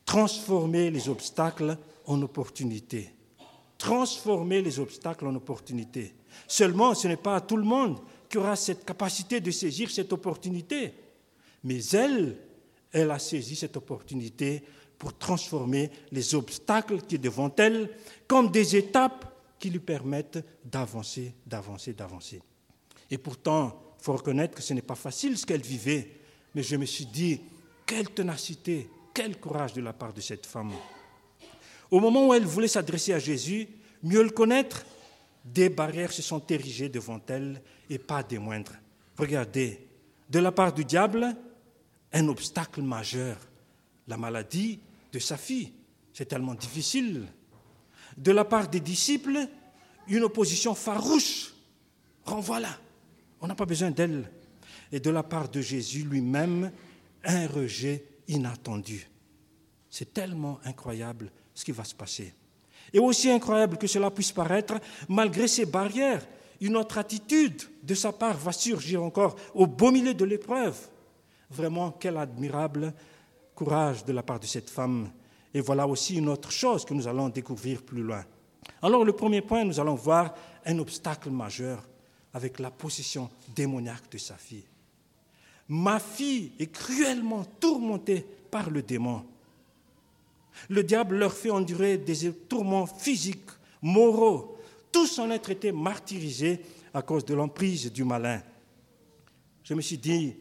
Transformer 0.05 0.91
les 0.91 1.09
obstacles 1.11 1.77
en 2.07 2.23
opportunités. 2.23 3.13
Transformer 3.79 4.61
les 4.61 4.79
obstacles 4.81 5.27
en 5.27 5.35
opportunités. 5.37 6.15
Seulement, 6.47 6.95
ce 6.95 7.09
n'est 7.09 7.17
pas 7.17 7.41
tout 7.41 7.57
le 7.57 7.63
monde 7.63 8.01
qui 8.29 8.37
aura 8.37 8.57
cette 8.57 8.85
capacité 8.85 9.41
de 9.41 9.51
saisir 9.51 9.91
cette 9.91 10.13
opportunité. 10.13 10.93
Mais 11.65 11.83
elle, 11.93 12.37
elle 12.93 13.11
a 13.11 13.19
saisi 13.19 13.57
cette 13.57 13.77
opportunité 13.77 14.63
pour 14.99 15.17
transformer 15.17 15.91
les 16.11 16.35
obstacles 16.35 17.03
qui 17.03 17.17
sont 17.17 17.23
devant 17.23 17.55
elle 17.57 17.91
comme 18.27 18.51
des 18.51 18.77
étapes 18.77 19.33
qui 19.59 19.71
lui 19.71 19.79
permettent 19.79 20.45
d'avancer, 20.65 21.35
d'avancer, 21.47 21.93
d'avancer. 21.93 22.43
Et 23.11 23.19
pourtant, 23.19 23.95
il 23.99 24.05
faut 24.05 24.13
reconnaître 24.13 24.55
que 24.55 24.63
ce 24.63 24.75
n'est 24.75 24.83
pas 24.83 24.95
facile 24.95 25.37
ce 25.39 25.47
qu'elle 25.47 25.63
vivait, 25.63 26.11
Mais 26.55 26.63
je 26.63 26.77
me 26.77 26.87
suis 26.87 27.07
dit, 27.07 27.41
quelle 27.87 28.11
ténacité, 28.11 28.89
quel 29.15 29.39
courage 29.39 29.73
de 29.73 29.81
la 29.81 29.93
part 29.93 30.13
de 30.13 30.21
cette 30.21 30.47
femme. 30.47 30.73
Au 31.91 32.01
moment 32.01 32.29
où 32.29 32.35
elle 32.35 32.45
voulait 32.45 32.69
s'adresser 32.69 33.13
à 33.13 33.19
Jésus, 33.19 33.69
mieux 34.03 34.23
le 34.23 34.31
connaître, 34.31 34.85
des 35.45 35.69
barrières 35.69 36.13
se 36.13 36.23
sont 36.23 36.45
érigées 36.49 36.89
devant 36.89 37.21
elle 37.29 37.63
et 37.89 37.99
pas 37.99 38.23
des 38.23 38.39
moindres. 38.39 38.75
Regardez, 39.17 39.87
de 40.29 40.39
la 40.39 40.53
part 40.53 40.73
du 40.73 40.85
diable, 40.85 41.35
un 42.13 42.29
obstacle 42.29 42.83
majeur, 42.83 43.37
la 44.07 44.17
maladie 44.17 44.81
de 45.13 45.19
sa 45.19 45.37
fille. 45.37 45.73
C'est 46.13 46.27
tellement 46.27 46.55
difficile. 46.55 47.27
De 48.17 48.33
la 48.33 48.45
part 48.45 48.69
des 48.69 48.81
disciples, 48.81 49.39
une 50.09 50.25
opposition 50.25 50.75
farouche. 50.75 51.55
Renvoie-la. 52.25 52.77
On 53.41 53.47
n'a 53.47 53.55
pas 53.55 53.67
besoin 53.67 53.91
d'elle. 53.91 54.31
Et 54.91 55.01
de 55.01 55.11
la 55.11 55.23
part 55.23 55.49
de 55.49 55.61
Jésus 55.61 56.03
lui-même, 56.03 56.73
un 57.25 57.47
rejet 57.47 58.05
inattendu. 58.27 59.09
C'est 59.91 60.13
tellement 60.13 60.61
incroyable 60.65 61.31
ce 61.59 61.65
qui 61.65 61.73
va 61.73 61.83
se 61.83 61.95
passer. 61.95 62.33
Et 62.93 63.01
aussi 63.01 63.29
incroyable 63.29 63.79
que 63.79 63.89
cela 63.89 64.13
puisse 64.13 64.31
paraître, 64.31 64.75
malgré 65.09 65.49
ces 65.49 65.67
barrières, 65.67 66.25
une 66.61 66.77
autre 66.77 66.99
attitude 66.99 67.63
de 67.83 67.95
sa 67.97 68.13
part 68.13 68.37
va 68.37 68.53
surgir 68.53 69.03
encore 69.03 69.35
au 69.55 69.67
beau 69.67 69.91
milieu 69.91 70.15
de 70.15 70.25
l'épreuve. 70.25 70.79
Vraiment, 71.51 71.91
quel 71.91 72.17
admirable 72.17 72.95
courage 73.57 74.05
de 74.05 74.13
la 74.13 74.23
part 74.23 74.39
de 74.39 74.47
cette 74.47 74.71
femme. 74.71 75.11
Et 75.53 75.61
voilà 75.61 75.89
aussi 75.89 76.15
une 76.17 76.29
autre 76.29 76.53
chose 76.53 76.85
que 76.85 76.95
nous 76.95 77.09
allons 77.09 77.29
découvrir 77.29 77.83
plus 77.83 78.03
loin. 78.03 78.25
Alors 78.81 79.05
le 79.05 79.13
premier 79.13 79.41
point, 79.41 79.65
nous 79.65 79.81
allons 79.81 79.97
voir 79.97 80.35
un 80.65 80.79
obstacle 80.79 81.31
majeur 81.31 81.83
avec 82.35 82.61
la 82.61 82.71
possession 82.71 83.29
démoniaque 83.53 84.13
de 84.13 84.19
sa 84.19 84.35
fille. 84.35 84.67
Ma 85.67 85.99
fille 85.99 86.53
est 86.61 86.71
cruellement 86.71 87.45
tourmentée 87.59 88.25
par 88.49 88.71
le 88.71 88.81
démon. 88.81 89.25
Le 90.69 90.83
diable 90.83 91.17
leur 91.17 91.33
fait 91.33 91.51
endurer 91.51 91.99
des 91.99 92.33
tourments 92.33 92.87
physiques, 92.87 93.51
moraux. 93.83 94.59
Tous 94.91 95.19
en 95.19 95.31
être 95.31 95.51
été 95.51 95.73
martyrisés 95.73 96.61
à 96.93 97.03
cause 97.03 97.25
de 97.25 97.35
l'emprise 97.35 97.93
du 97.93 98.05
malin. 98.05 98.43
Je 99.63 99.75
me 99.75 99.81
suis 99.81 99.99
dit, 99.99 100.35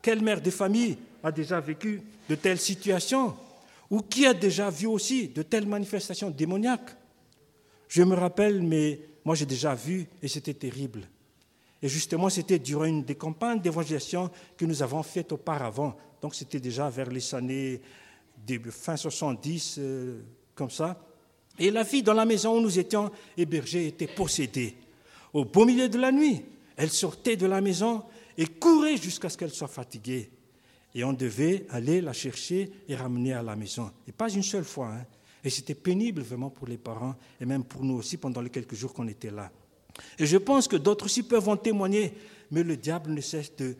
quelle 0.00 0.22
mère 0.22 0.40
de 0.40 0.50
famille 0.50 0.96
a 1.22 1.32
déjà 1.32 1.60
vécu 1.60 2.00
de 2.28 2.34
telles 2.34 2.60
situations? 2.60 3.34
Ou 3.90 4.00
qui 4.00 4.26
a 4.26 4.34
déjà 4.34 4.70
vu 4.70 4.86
aussi 4.86 5.28
de 5.28 5.42
telles 5.42 5.66
manifestations 5.66 6.30
démoniaques? 6.30 6.96
Je 7.88 8.02
me 8.02 8.14
rappelle, 8.14 8.62
mais 8.62 9.00
moi 9.24 9.34
j'ai 9.34 9.46
déjà 9.46 9.74
vu 9.74 10.06
et 10.22 10.28
c'était 10.28 10.54
terrible. 10.54 11.08
Et 11.82 11.88
justement, 11.88 12.28
c'était 12.28 12.58
durant 12.58 12.84
une 12.84 13.04
des 13.04 13.14
campagnes 13.14 13.60
d'évangélisation 13.60 14.30
que 14.56 14.64
nous 14.64 14.82
avons 14.82 15.02
faites 15.02 15.32
auparavant. 15.32 15.96
Donc 16.20 16.34
c'était 16.34 16.60
déjà 16.60 16.90
vers 16.90 17.08
les 17.08 17.34
années 17.34 17.80
début, 18.46 18.70
fin 18.70 18.96
70, 18.96 19.76
euh, 19.78 20.22
comme 20.54 20.70
ça. 20.70 21.04
Et 21.58 21.70
la 21.70 21.84
fille 21.84 22.02
dans 22.02 22.14
la 22.14 22.24
maison 22.24 22.56
où 22.56 22.60
nous 22.60 22.78
étions 22.78 23.10
hébergés 23.36 23.88
était 23.88 24.06
possédée. 24.06 24.76
Au 25.32 25.44
beau 25.44 25.64
milieu 25.64 25.88
de 25.88 25.98
la 25.98 26.12
nuit, 26.12 26.42
elle 26.76 26.90
sortait 26.90 27.36
de 27.36 27.46
la 27.46 27.60
maison 27.60 28.02
et 28.36 28.46
courait 28.46 28.96
jusqu'à 28.96 29.28
ce 29.28 29.36
qu'elle 29.36 29.50
soit 29.50 29.68
fatiguée. 29.68 30.30
Et 30.94 31.04
on 31.04 31.12
devait 31.12 31.66
aller 31.70 32.00
la 32.00 32.12
chercher 32.12 32.70
et 32.88 32.94
ramener 32.94 33.32
à 33.32 33.42
la 33.42 33.56
maison. 33.56 33.90
Et 34.06 34.12
pas 34.12 34.30
une 34.30 34.42
seule 34.42 34.64
fois. 34.64 34.88
Hein. 34.88 35.04
Et 35.44 35.50
c'était 35.50 35.74
pénible 35.74 36.22
vraiment 36.22 36.50
pour 36.50 36.66
les 36.66 36.78
parents 36.78 37.14
et 37.40 37.46
même 37.46 37.64
pour 37.64 37.84
nous 37.84 37.94
aussi 37.94 38.16
pendant 38.16 38.40
les 38.40 38.50
quelques 38.50 38.74
jours 38.74 38.94
qu'on 38.94 39.08
était 39.08 39.30
là. 39.30 39.50
Et 40.18 40.26
je 40.26 40.36
pense 40.36 40.68
que 40.68 40.76
d'autres 40.76 41.06
aussi 41.06 41.22
peuvent 41.22 41.48
en 41.48 41.56
témoigner, 41.56 42.14
mais 42.50 42.62
le 42.62 42.76
diable 42.76 43.10
ne 43.10 43.20
cesse 43.20 43.54
de 43.56 43.76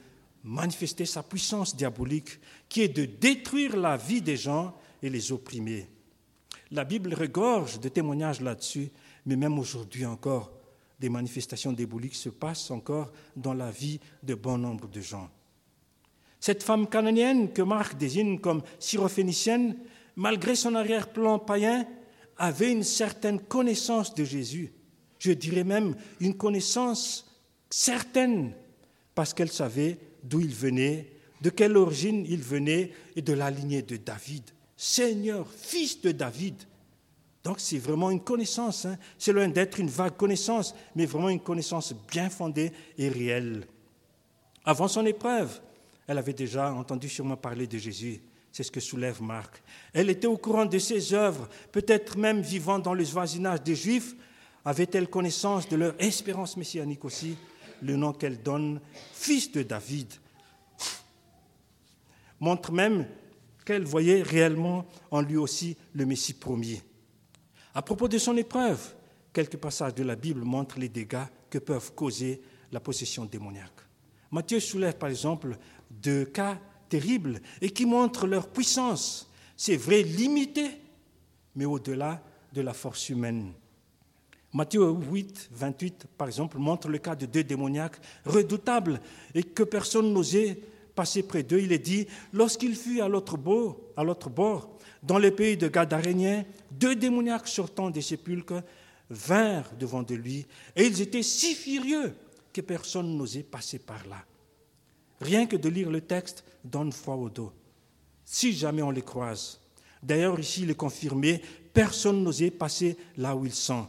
manifester 0.49 1.05
sa 1.05 1.23
puissance 1.23 1.77
diabolique 1.77 2.41
qui 2.69 2.81
est 2.81 2.89
de 2.89 3.05
détruire 3.05 3.77
la 3.77 3.97
vie 3.99 4.23
des 4.23 4.37
gens 4.37 4.75
et 5.03 5.11
les 5.11 5.31
opprimer. 5.31 5.87
La 6.71 6.85
Bible 6.85 7.13
regorge 7.15 7.79
de 7.81 7.89
témoignages 7.89 8.41
là-dessus, 8.41 8.91
mais 9.27 9.37
même 9.37 9.59
aujourd'hui 9.59 10.07
encore, 10.07 10.51
des 10.99 11.11
manifestations 11.11 11.73
diaboliques 11.73 12.17
se 12.17 12.31
passent 12.31 12.71
encore 12.71 13.13
dans 13.37 13.53
la 13.53 13.71
vie 13.71 14.01
de 14.23 14.35
bon 14.35 14.59
nombre 14.59 14.89
de 14.89 15.01
gens. 15.01 15.29
Cette 16.41 16.63
femme 16.63 16.89
canonienne 16.89 17.53
que 17.53 17.63
Marc 17.63 17.99
désigne 17.99 18.39
comme 18.39 18.63
syrophénicienne, 18.79 19.77
malgré 20.17 20.57
son 20.57 20.75
arrière-plan 20.75 21.39
païen, 21.39 21.87
avait 22.39 22.73
une 22.73 22.85
certaine 22.85 23.41
connaissance 23.41 24.15
de 24.15 24.25
Jésus. 24.25 24.73
Je 25.19 25.33
dirais 25.33 25.65
même 25.65 25.95
une 26.21 26.37
connaissance 26.37 27.39
certaine, 27.69 28.55
parce 29.15 29.35
qu'elle 29.35 29.51
savait 29.51 29.99
d'où 30.29 30.41
il 30.41 30.55
venait, 30.55 31.07
de 31.41 31.51
quelle 31.51 31.77
origine 31.77 32.27
il 32.29 32.43
venait 32.43 32.93
et 33.17 33.23
de 33.23 33.33
la 33.33 33.51
lignée 33.51 33.83
de 33.83 33.97
David. 33.97 34.43
Seigneur, 34.77 35.47
fils 35.51 36.01
de 36.01 36.13
David. 36.13 36.55
Donc 37.45 37.61
c'est 37.61 37.79
vraiment 37.79 38.11
une 38.11 38.21
connaissance, 38.21 38.85
hein. 38.85 38.99
c'est 39.19 39.33
loin 39.33 39.49
d'être 39.49 39.79
une 39.81 39.89
vague 39.89 40.17
connaissance, 40.17 40.75
mais 40.95 41.07
vraiment 41.07 41.29
une 41.29 41.41
connaissance 41.41 41.95
bien 42.11 42.29
fondée 42.29 42.73
et 42.97 43.09
réelle. 43.09 43.67
Avant 44.65 44.89
son 44.89 45.07
épreuve, 45.07 45.61
elle 46.07 46.19
avait 46.19 46.33
déjà 46.33 46.73
entendu 46.73 47.09
sûrement 47.09 47.37
parler 47.37 47.67
de 47.67 47.79
Jésus. 47.79 48.21
C'est 48.51 48.63
ce 48.63 48.71
que 48.71 48.81
soulève 48.81 49.23
Marc. 49.23 49.63
Elle 49.93 50.11
était 50.11 50.27
au 50.27 50.37
courant 50.37 50.67
de 50.67 50.79
ses 50.79 51.15
œuvres, 51.15 51.49
peut-être 51.71 52.17
même 52.19 52.41
vivant 52.41 52.79
dans 52.79 52.95
le 52.95 53.05
voisinage 53.05 53.63
des 53.63 53.77
Juifs. 53.77 54.15
Avait-elle 54.65 55.09
connaissance 55.09 55.69
de 55.69 55.77
leur 55.77 55.95
espérance 55.99 56.57
messianique 56.57 57.05
aussi? 57.05 57.37
Le 57.83 57.97
nom 57.97 58.13
qu'elle 58.13 58.43
donne, 58.43 58.81
fils 59.13 59.53
de 59.53 59.63
David, 59.63 60.13
montre 62.41 62.73
même 62.73 63.07
qu'elle 63.65 63.85
voyait 63.85 64.23
réellement 64.23 64.87
en 65.11 65.21
lui 65.21 65.37
aussi 65.37 65.77
le 65.93 66.07
Messie 66.07 66.35
promis. 66.35 66.81
À 67.75 67.83
propos 67.83 68.09
de 68.09 68.19
son 68.19 68.37
épreuve, 68.37 68.95
quelques 69.33 69.57
passages 69.57 69.95
de 69.95 70.03
la 70.03 70.17
Bible 70.17 70.43
montrent 70.43 70.79
les 70.79 70.89
dégâts 70.89 71.27
que 71.51 71.59
peuvent 71.59 71.93
causer 71.95 72.41
la 72.73 72.81
possession 72.81 73.25
démoniaque. 73.25 73.81
Matthieu 74.31 74.61
soulève 74.61 74.97
par 74.97 75.09
exemple 75.09 75.57
deux 75.91 76.25
cas 76.25 76.59
terribles 76.89 77.41
et 77.61 77.71
qui 77.71 77.87
montrent 77.87 78.27
leur 78.27 78.49
puissance. 78.49 79.31
C'est 79.57 79.77
vrai, 79.77 80.03
limitée, 80.03 80.71
mais 81.55 81.65
au-delà 81.65 82.23
de 82.53 82.61
la 82.61 82.73
force 82.73 83.09
humaine. 83.09 83.53
Matthieu 84.53 84.89
8, 84.89 85.51
28, 85.53 86.07
par 86.17 86.27
exemple, 86.27 86.59
montre 86.59 86.89
le 86.89 86.99
cas 86.99 87.15
de 87.15 87.27
deux 87.27 87.45
démoniaques 87.45 88.01
redoutables 88.25 89.01
et 89.35 89.43
que 89.43 89.63
personne 89.63 90.13
n'osait 90.13 90.59
passer 90.95 91.23
près 91.23 91.43
d'eux. 91.43 91.61
Il 91.61 91.73
est 91.73 91.79
dit, 91.79 92.07
lorsqu'il 92.33 92.75
fut 92.75 93.01
à 93.01 93.09
l'autre 93.09 93.37
bord, 93.37 93.79
dans 95.03 95.19
le 95.19 95.31
pays 95.31 95.57
de 95.57 95.69
Gadarénien, 95.69 96.45
deux 96.71 96.97
démoniaques 96.97 97.47
sortant 97.47 97.91
des 97.91 98.03
sépulcres 98.03 98.63
vinrent 99.11 99.71
devant 99.79 100.03
de 100.03 100.15
lui, 100.15 100.47
et 100.77 100.87
ils 100.87 101.01
étaient 101.01 101.23
si 101.23 101.55
furieux 101.55 102.15
que 102.53 102.61
personne 102.61 103.17
n'osait 103.17 103.43
passer 103.43 103.79
par 103.79 104.07
là. 104.07 104.25
Rien 105.21 105.47
que 105.47 105.57
de 105.57 105.69
lire 105.69 105.91
le 105.91 106.01
texte 106.01 106.45
donne 106.65 106.93
froid 106.93 107.15
au 107.17 107.29
dos, 107.29 107.53
si 108.25 108.53
jamais 108.53 108.83
on 108.83 108.91
les 108.91 109.03
croise. 109.03 109.61
D'ailleurs, 110.03 110.39
ici, 110.39 110.63
il 110.63 110.71
est 110.71 110.75
confirmé, 110.75 111.41
personne 111.73 112.23
n'osait 112.23 112.51
passer 112.51 112.97
là 113.17 113.37
où 113.37 113.45
ils 113.47 113.55
sont. 113.55 113.87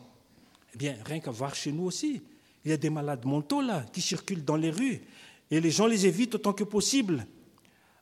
Eh 0.73 0.77
bien, 0.77 0.95
rien 1.05 1.19
qu'à 1.19 1.31
voir 1.31 1.55
chez 1.55 1.71
nous 1.71 1.83
aussi, 1.83 2.21
il 2.63 2.71
y 2.71 2.73
a 2.73 2.77
des 2.77 2.89
malades 2.89 3.25
mentaux 3.25 3.61
là 3.61 3.85
qui 3.91 4.01
circulent 4.01 4.43
dans 4.43 4.55
les 4.55 4.71
rues 4.71 5.01
et 5.49 5.59
les 5.59 5.71
gens 5.71 5.87
les 5.87 6.05
évitent 6.05 6.35
autant 6.35 6.53
que 6.53 6.63
possible. 6.63 7.25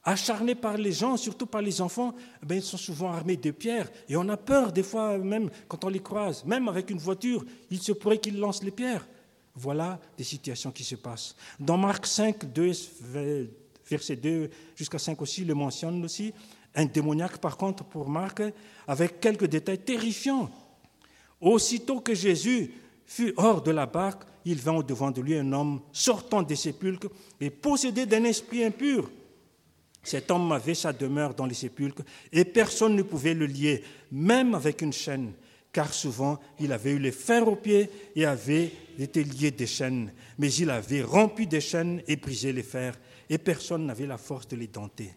Acharnés 0.03 0.55
par 0.55 0.77
les 0.77 0.93
gens, 0.93 1.17
surtout 1.17 1.45
par 1.45 1.61
les 1.61 1.81
enfants, 1.81 2.15
eh 2.49 2.55
ils 2.55 2.61
sont 2.61 2.77
souvent 2.77 3.11
armés 3.11 3.35
de 3.35 3.51
pierres 3.51 3.89
et 4.07 4.15
on 4.15 4.27
a 4.29 4.37
peur 4.37 4.71
des 4.71 4.83
fois 4.83 5.17
même 5.17 5.49
quand 5.67 5.83
on 5.83 5.89
les 5.89 5.99
croise, 5.99 6.45
même 6.45 6.69
avec 6.69 6.89
une 6.89 6.97
voiture, 6.97 7.43
il 7.69 7.81
se 7.81 7.91
pourrait 7.91 8.17
qu'ils 8.17 8.39
lancent 8.39 8.63
les 8.63 8.71
pierres. 8.71 9.05
Voilà 9.55 9.99
des 10.17 10.23
situations 10.23 10.71
qui 10.71 10.83
se 10.83 10.95
passent. 10.95 11.35
Dans 11.59 11.77
Marc 11.77 12.05
5, 12.05 12.53
2, 12.53 12.71
verset 13.89 14.15
2 14.15 14.49
jusqu'à 14.75 14.99
5 14.99 15.21
aussi, 15.21 15.43
le 15.43 15.55
mentionne 15.55 16.03
aussi. 16.05 16.33
Un 16.75 16.85
démoniaque, 16.85 17.39
par 17.39 17.57
contre, 17.57 17.83
pour 17.83 18.07
Marc, 18.07 18.41
avec 18.87 19.19
quelques 19.19 19.47
détails 19.47 19.79
terrifiants. 19.79 20.51
Aussitôt 21.39 21.99
que 21.99 22.13
Jésus 22.13 22.71
fut 23.05 23.33
hors 23.37 23.61
de 23.61 23.71
la 23.71 23.85
barque, 23.85 24.23
il 24.45 24.57
vint 24.57 24.75
au-devant 24.75 25.11
de 25.11 25.21
lui 25.21 25.37
un 25.37 25.51
homme 25.53 25.81
sortant 25.91 26.41
des 26.41 26.55
sépulcres 26.55 27.09
et 27.39 27.49
possédé 27.49 28.05
d'un 28.05 28.23
esprit 28.23 28.63
impur. 28.63 29.09
Cet 30.03 30.31
homme 30.31 30.51
avait 30.53 30.73
sa 30.73 30.93
demeure 30.93 31.33
dans 31.33 31.45
les 31.45 31.53
sépulcres 31.53 32.03
et 32.31 32.45
personne 32.45 32.95
ne 32.95 33.01
pouvait 33.01 33.33
le 33.33 33.45
lier, 33.45 33.83
même 34.11 34.55
avec 34.55 34.81
une 34.81 34.93
chaîne, 34.93 35.33
car 35.73 35.93
souvent 35.93 36.39
il 36.59 36.71
avait 36.71 36.91
eu 36.91 36.99
les 36.99 37.11
fers 37.11 37.47
aux 37.47 37.57
pieds 37.57 37.89
et 38.15 38.25
avait 38.25 38.71
été 38.97 39.23
lié 39.23 39.51
des 39.51 39.67
chaînes. 39.67 40.13
Mais 40.37 40.51
il 40.53 40.69
avait 40.69 41.03
rompu 41.03 41.45
des 41.45 41.59
chaînes 41.59 42.01
et 42.07 42.15
brisé 42.15 42.53
les 42.53 42.63
fers, 42.63 42.97
et 43.29 43.37
personne 43.37 43.85
n'avait 43.85 44.07
la 44.07 44.17
force 44.17 44.47
de 44.47 44.55
les 44.55 44.67
denter. 44.67 45.13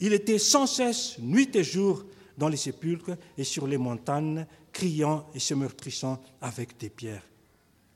Il 0.00 0.14
était 0.14 0.38
sans 0.38 0.66
cesse, 0.66 1.18
nuit 1.18 1.54
et 1.54 1.62
jour, 1.62 2.04
dans 2.38 2.48
les 2.48 2.56
sépulcres 2.56 3.16
et 3.36 3.44
sur 3.44 3.66
les 3.66 3.78
montagnes, 3.78 4.46
criant 4.72 5.26
et 5.34 5.38
se 5.38 5.54
meurtrissant 5.54 6.20
avec 6.40 6.78
des 6.78 6.90
pierres. 6.90 7.22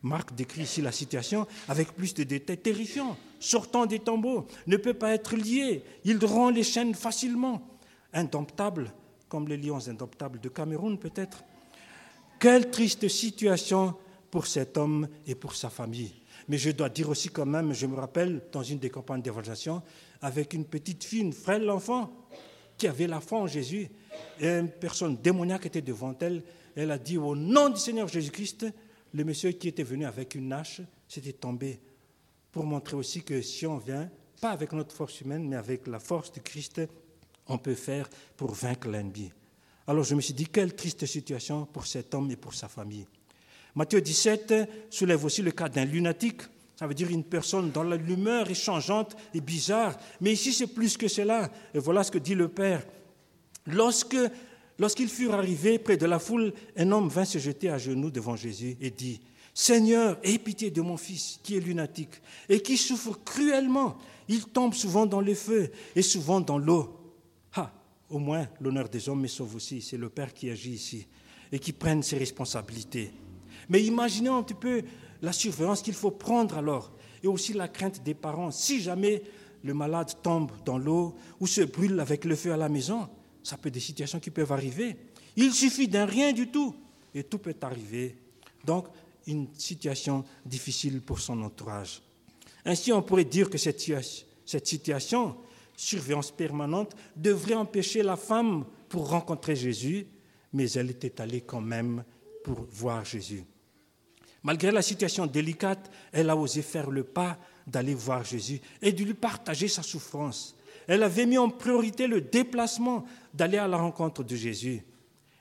Marc 0.03 0.35
décrit 0.35 0.63
ici 0.63 0.83
la 0.83 0.93
situation 0.93 1.47
avec 1.69 1.93
plus 1.93 2.15
de 2.15 2.23
détails 2.23 2.59
terrifiants. 2.59 3.17
Sortant 3.41 3.87
des 3.87 3.99
tombeaux, 3.99 4.47
ne 4.67 4.77
peut 4.77 4.95
pas 4.95 5.13
être 5.13 5.37
lié, 5.37 5.83
il 6.05 6.25
rend 6.25 6.51
les 6.51 6.63
chaînes 6.63 6.95
facilement. 6.95 7.63
Indomptable, 8.13 8.93
comme 9.29 9.49
les 9.49 9.57
lions 9.57 9.89
indomptables 9.89 10.41
de 10.41 10.49
Cameroun 10.49 10.99
peut-être. 10.99 11.45
Quelle 12.39 12.71
triste 12.71 13.09
situation 13.09 13.95
pour 14.31 14.47
cet 14.47 14.77
homme 14.77 15.09
et 15.27 15.35
pour 15.35 15.55
sa 15.55 15.71
famille. 15.71 16.13
Mais 16.49 16.59
je 16.59 16.71
dois 16.71 16.89
dire 16.89 17.09
aussi 17.09 17.29
quand 17.29 17.47
même, 17.47 17.73
je 17.73 17.87
me 17.87 17.97
rappelle 17.97 18.43
dans 18.53 18.63
une 18.63 18.79
des 18.79 18.91
campagnes 18.91 19.23
d'évaluation, 19.23 19.83
avec 20.21 20.55
une 20.55 20.65
petite 20.65 21.05
fille, 21.05 21.21
une 21.21 21.33
frêle 21.33 21.69
enfant, 21.71 22.13
qui 22.77 22.87
avait 22.87 23.07
la 23.07 23.21
foi 23.21 23.41
en 23.41 23.47
Jésus, 23.47 23.89
et 24.41 24.49
une 24.49 24.69
personne 24.69 25.17
démoniaque 25.17 25.67
était 25.67 25.83
devant 25.83 26.15
elle, 26.21 26.43
elle 26.75 26.91
a 26.91 26.99
dit 26.99 27.19
au 27.19 27.35
nom 27.35 27.71
du 27.71 27.81
Seigneur 27.81 28.09
Jésus-Christ, 28.09 28.67
le 29.15 29.25
monsieur 29.25 29.53
qui 29.53 29.69
était 29.69 29.83
venu 29.83 30.05
avec 30.05 30.35
une 30.35 30.53
hache 30.53 30.83
s'était 31.09 31.33
tombé, 31.33 31.81
pour 32.53 32.65
montrer 32.65 32.97
aussi 32.97 33.23
que 33.23 33.41
si 33.43 33.67
on 33.67 33.79
vient, 33.79 34.11
pas 34.41 34.51
avec 34.51 34.73
notre 34.73 34.95
force 34.95 35.21
humaine, 35.21 35.49
mais 35.49 35.57
avec 35.57 35.87
la 35.87 35.99
force 35.99 36.33
de 36.33 36.41
Christ, 36.41 36.83
on 37.49 37.59
peut 37.59 37.75
faire 37.75 38.09
pour 38.37 38.53
vaincre 38.53 38.89
l'ennemi. 38.89 39.33
Alors 39.87 40.05
je 40.05 40.15
me 40.15 40.21
suis 40.21 40.35
dit, 40.35 40.47
quelle 40.47 40.75
triste 40.75 41.07
situation 41.07 41.65
pour 41.67 41.87
cet 41.87 42.15
homme 42.15 42.31
et 42.31 42.37
pour 42.37 42.55
sa 42.55 42.69
famille. 42.69 43.07
Matthieu 43.75 44.01
17 44.01 44.55
soulève 44.91 45.25
aussi 45.25 45.43
le 45.43 45.53
cas 45.53 45.69
d'un 45.69 45.85
lunatique. 45.85 46.43
Ça 46.77 46.87
veut 46.87 46.95
dire 46.95 47.11
une 47.11 47.25
personne 47.25 47.71
dont 47.71 47.83
l'humeur 47.83 48.51
est 48.51 48.55
changeante 48.55 49.17
et 49.33 49.41
bizarre. 49.41 49.97
Mais 50.21 50.35
ici, 50.35 50.53
c'est 50.53 50.67
plus 50.67 50.97
que 50.97 51.09
cela. 51.09 51.51
Et 51.73 51.79
voilà 51.79 52.05
ce 52.05 52.11
que 52.11 52.19
dit 52.19 52.35
le 52.35 52.49
Père. 52.49 52.87
Lorsque, 53.67 54.17
lorsqu'ils 54.79 55.09
furent 55.09 55.35
arrivés 55.35 55.79
près 55.79 55.97
de 55.97 56.05
la 56.05 56.19
foule, 56.19 56.53
un 56.77 56.93
homme 56.93 57.09
vint 57.09 57.25
se 57.25 57.39
jeter 57.39 57.71
à 57.71 57.79
genoux 57.79 58.11
devant 58.11 58.37
Jésus 58.37 58.77
et 58.81 58.91
dit, 58.91 59.21
Seigneur, 59.55 60.19
aie 60.23 60.37
pitié 60.37 60.71
de 60.71 60.83
mon 60.83 60.99
fils 60.99 61.41
qui 61.43 61.57
est 61.57 61.61
lunatique 61.61 62.21
et 62.47 62.61
qui 62.61 62.77
souffre 62.77 63.19
cruellement. 63.25 63.97
Il 64.29 64.45
tombe 64.45 64.75
souvent 64.75 65.07
dans 65.07 65.23
le 65.23 65.35
feu 65.35 65.71
et 65.95 66.03
souvent 66.03 66.43
dans 66.43 66.59
l'eau. 66.59 66.95
Ah, 67.55 67.73
au 68.11 68.19
moins 68.19 68.47
l'honneur 68.61 68.91
des 68.91 69.09
hommes 69.09 69.23
me 69.23 69.29
sauve 69.29 69.57
aussi. 69.57 69.81
C'est 69.81 69.97
le 69.97 70.11
Père 70.11 70.35
qui 70.35 70.51
agit 70.51 70.73
ici 70.73 71.07
et 71.51 71.59
qui 71.59 71.73
prenne 71.73 72.03
ses 72.03 72.19
responsabilités. 72.19 73.13
Mais 73.71 73.83
imaginez 73.83 74.29
un 74.29 74.43
petit 74.43 74.53
peu 74.53 74.83
la 75.23 75.33
surveillance 75.33 75.83
qu'il 75.83 75.95
faut 75.95 76.11
prendre 76.11 76.57
alors, 76.57 76.93
et 77.23 77.27
aussi 77.27 77.53
la 77.53 77.69
crainte 77.69 78.03
des 78.03 78.15
parents. 78.15 78.51
Si 78.51 78.81
jamais 78.81 79.23
le 79.63 79.75
malade 79.75 80.13
tombe 80.23 80.53
dans 80.65 80.79
l'eau 80.79 81.15
ou 81.41 81.47
se 81.47 81.63
brûle 81.63 81.99
avec 82.01 82.25
le 82.25 82.37
feu 82.37 82.53
à 82.53 82.57
la 82.57 82.69
maison, 82.69 83.09
ça 83.43 83.57
peut 83.57 83.69
être 83.69 83.75
des 83.75 83.81
situations 83.81 84.21
qui 84.21 84.31
peuvent 84.31 84.53
arriver. 84.53 84.97
Il 85.37 85.53
suffit 85.53 85.89
d'un 85.89 86.07
rien 86.07 86.33
du 86.33 86.49
tout, 86.49 86.75
et 87.15 87.25
tout 87.25 87.39
peut 87.39 87.55
arriver. 87.63 88.17
Donc, 88.65 88.87
une 89.27 89.49
situation 89.55 90.25
difficile 90.45 91.01
pour 91.01 91.21
son 91.21 91.43
entourage. 91.43 92.03
Ainsi, 92.65 92.93
on 92.93 93.03
pourrait 93.03 93.25
dire 93.25 93.51
que 93.51 93.59
cette, 93.59 93.81
cette 94.45 94.67
situation, 94.67 95.37
surveillance 95.77 96.31
permanente, 96.31 96.97
devrait 97.17 97.55
empêcher 97.55 98.03
la 98.03 98.17
femme 98.17 98.65
pour 98.89 99.11
rencontrer 99.11 99.57
Jésus, 99.57 100.07
mais 100.53 100.71
elle 100.73 100.91
était 100.91 101.21
allée 101.21 101.41
quand 101.41 101.61
même 101.61 102.05
pour 102.45 102.67
voir 102.71 103.05
Jésus. 103.05 103.45
Malgré 104.47 104.71
la 104.71 104.81
situation 104.81 105.27
délicate, 105.27 105.91
elle 106.13 106.31
a 106.31 106.37
osé 106.37 106.63
faire 106.63 106.89
le 106.89 107.03
pas 107.03 107.37
d'aller 107.67 107.97
voir 107.97 108.25
Jésus 108.25 108.61
et 108.81 108.93
de 108.93 109.03
lui 109.03 109.15
partager 109.15 109.67
sa 109.67 109.83
souffrance. 109.83 110.55
Elle 110.87 111.03
avait 111.03 111.27
mis 111.27 111.37
en 111.37 111.51
priorité 111.51 112.07
le 112.07 112.21
déplacement 112.21 113.05
d'aller 113.35 113.59
à 113.59 113.67
la 113.67 113.77
rencontre 113.77 114.23
de 114.23 114.37
Jésus. 114.37 114.85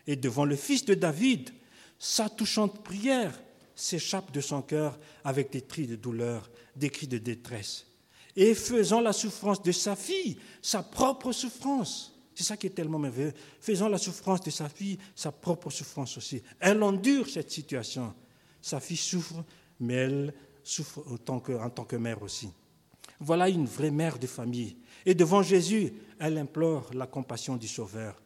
Et 0.08 0.16
devant 0.16 0.44
le 0.44 0.56
Fils 0.56 0.86
de 0.86 0.96
David, 0.96 1.52
sa 2.00 2.30
touchante 2.30 2.84
prière 2.84 3.40
s'échappe 3.76 4.32
de 4.32 4.42
son 4.42 4.64
cœur 4.64 4.98
avec 5.24 5.52
des 5.52 5.62
cris 5.62 5.86
de 5.86 5.96
douleur, 5.96 6.50
des 6.76 6.90
cris 6.90 7.08
de 7.08 7.20
détresse. 7.20 7.86
Et 8.36 8.56
faisant 8.56 9.02
la 9.02 9.14
souffrance 9.14 9.62
de 9.62 9.72
sa 9.72 9.96
fille, 9.96 10.40
sa 10.64 10.82
propre 10.82 11.32
souffrance. 11.32 12.12
C'est 12.34 12.44
ça 12.44 12.58
qui 12.58 12.66
est 12.66 12.72
tellement 12.72 12.98
merveilleux. 12.98 13.36
Faisant 13.62 13.88
la 13.88 14.00
souffrance 14.00 14.42
de 14.42 14.50
sa 14.50 14.68
fille, 14.68 14.98
sa 15.14 15.32
propre 15.32 15.70
souffrance 15.70 16.18
aussi. 16.18 16.42
Elle 16.60 16.82
endure 16.82 17.30
cette 17.30 17.52
situation. 17.52 18.12
Sa 18.66 18.80
fille 18.80 18.98
souffre, 18.98 19.46
mais 19.80 19.94
elle 19.94 20.34
souffre 20.64 21.04
en 21.08 21.18
tant 21.70 21.86
que, 21.86 21.96
mère 21.98 22.24
aussi. 22.24 22.50
Voilà 23.20 23.48
une 23.48 23.68
vraie 23.68 23.92
mère 23.92 24.18
de 24.18 24.26
famille. 24.26 24.76
Et 25.06 25.14
devant 25.14 25.44
Jésus, 25.44 25.94
elle 26.18 26.40
implore 26.40 26.90
la 26.96 27.06
compassion 27.06 27.58
du 27.58 27.68
Sauveur. 27.68 28.20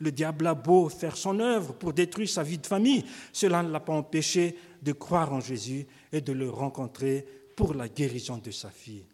Le 0.00 0.10
diable 0.10 0.48
a 0.48 0.54
beau 0.54 0.88
faire 0.88 1.16
son 1.16 1.38
œuvre 1.38 1.74
pour 1.74 1.92
détruire 1.92 2.28
sa 2.28 2.42
vie 2.42 2.58
de 2.58 2.66
famille, 2.66 3.04
cela 3.32 3.62
ne 3.62 3.70
l'a 3.70 3.78
pas 3.78 3.92
empêché 3.92 4.56
de 4.82 4.90
croire 4.90 5.32
en 5.32 5.38
Jésus 5.38 5.86
et 6.10 6.22
de 6.22 6.32
le 6.32 6.50
rencontrer 6.50 7.24
pour 7.54 7.72
la 7.72 7.88
guérison 7.88 8.38
de 8.38 8.50
sa 8.50 8.70
fille. 8.70 9.04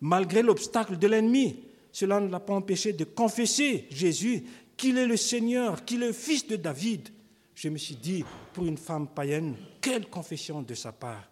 Malgré 0.00 0.42
l'obstacle 0.42 0.96
de 0.96 1.08
l'ennemi, 1.08 1.64
cela 1.90 2.20
ne 2.20 2.28
l'a 2.28 2.38
pas 2.38 2.54
empêché 2.54 2.92
de 2.92 3.02
confesser 3.02 3.88
Jésus 3.90 4.44
qu'il 4.76 4.96
est 4.96 5.08
le 5.08 5.16
Seigneur, 5.16 5.84
qu'il 5.84 6.04
est 6.04 6.08
le 6.08 6.12
fils 6.12 6.46
de 6.46 6.54
David, 6.54 7.08
je 7.54 7.68
me 7.68 7.78
suis 7.78 7.96
dit, 7.96 8.24
pour 8.52 8.66
une 8.66 8.76
femme 8.76 9.08
païenne, 9.08 9.54
quelle 9.80 10.08
confession 10.08 10.62
de 10.62 10.74
sa 10.74 10.92
part. 10.92 11.28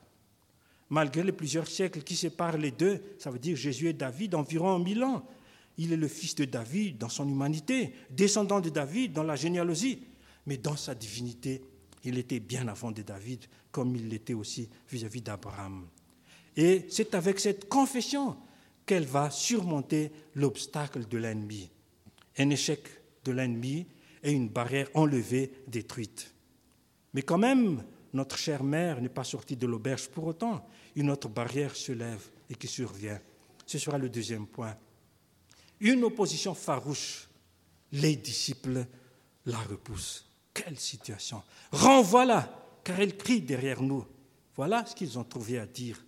Malgré 0.91 1.23
les 1.23 1.33
plusieurs 1.33 1.67
siècles 1.67 2.03
qui 2.03 2.15
séparent 2.15 2.59
les 2.59 2.71
deux, 2.71 3.03
ça 3.19 3.31
veut 3.31 3.39
dire 3.39 3.57
Jésus 3.57 3.89
et 3.89 3.93
David 3.93 4.35
environ 4.35 4.79
mille 4.79 5.03
ans. 5.03 5.27
Il 5.79 5.93
est 5.93 5.97
le 5.97 6.09
fils 6.09 6.35
de 6.35 6.45
David 6.45 6.99
dans 6.99 7.09
son 7.09 7.29
humanité, 7.29 7.95
descendant 8.11 8.61
de 8.61 8.69
David 8.69 9.13
dans 9.13 9.23
la 9.23 9.37
généalogie, 9.37 10.03
mais 10.47 10.59
dans 10.59 10.77
sa 10.77 10.95
divinité, 10.95 11.63
il 12.05 12.19
était 12.19 12.41
bien 12.41 12.69
avant 12.69 12.93
de 12.93 13.03
David, 13.03 13.47
comme 13.71 13.97
il 13.97 14.09
l'était 14.09 14.35
aussi 14.35 14.69
vis-à-vis 14.91 15.23
d'Abraham. 15.23 15.87
Et 16.57 16.85
c'est 16.91 17.15
avec 17.15 17.41
cette 17.41 17.69
confession 17.69 18.37
qu'elle 18.85 19.07
va 19.07 19.31
surmonter 19.31 20.11
l'obstacle 20.35 21.07
de 21.09 21.19
l'ennemi. 21.19 21.71
Un 22.37 22.51
échec 22.51 22.81
de 23.25 23.33
l'ennemi 23.33 23.87
et 24.23 24.33
une 24.33 24.49
barrière 24.49 24.89
enlevée, 24.95 25.53
détruite. 25.67 26.33
Mais 27.15 27.23
quand 27.23 27.39
même, 27.39 27.83
notre 28.13 28.37
chère 28.37 28.63
mère 28.63 29.01
n'est 29.01 29.09
pas 29.09 29.25
sortie 29.25 29.57
de 29.57 29.67
l'auberge 29.67 30.09
pour 30.09 30.27
autant. 30.27 30.67
Une 30.97 31.11
autre 31.11 31.29
barrière 31.29 31.75
se 31.75 31.93
lève 31.93 32.29
et 32.51 32.55
qui 32.55 32.69
survient. 32.69 33.21
Ce 33.67 33.79
sera 33.79 33.99
le 33.99 34.09
deuxième 34.09 34.47
point. 34.47 34.77
Une 35.81 36.05
opposition 36.05 36.55
farouche. 36.55 37.29
Les 37.93 38.17
disciples 38.17 38.87
la 39.47 39.59
repoussent. 39.59 40.27
Quelle 40.55 40.79
situation 40.79 41.43
Renvoie-la, 41.73 42.81
car 42.85 43.01
elle 43.01 43.17
crie 43.17 43.41
derrière 43.41 43.83
nous. 43.83 44.05
Voilà 44.57 44.85
ce 44.87 44.95
qu'ils 44.95 45.19
ont 45.19 45.25
trouvé 45.25 45.59
à 45.59 45.67
dire. 45.67 46.05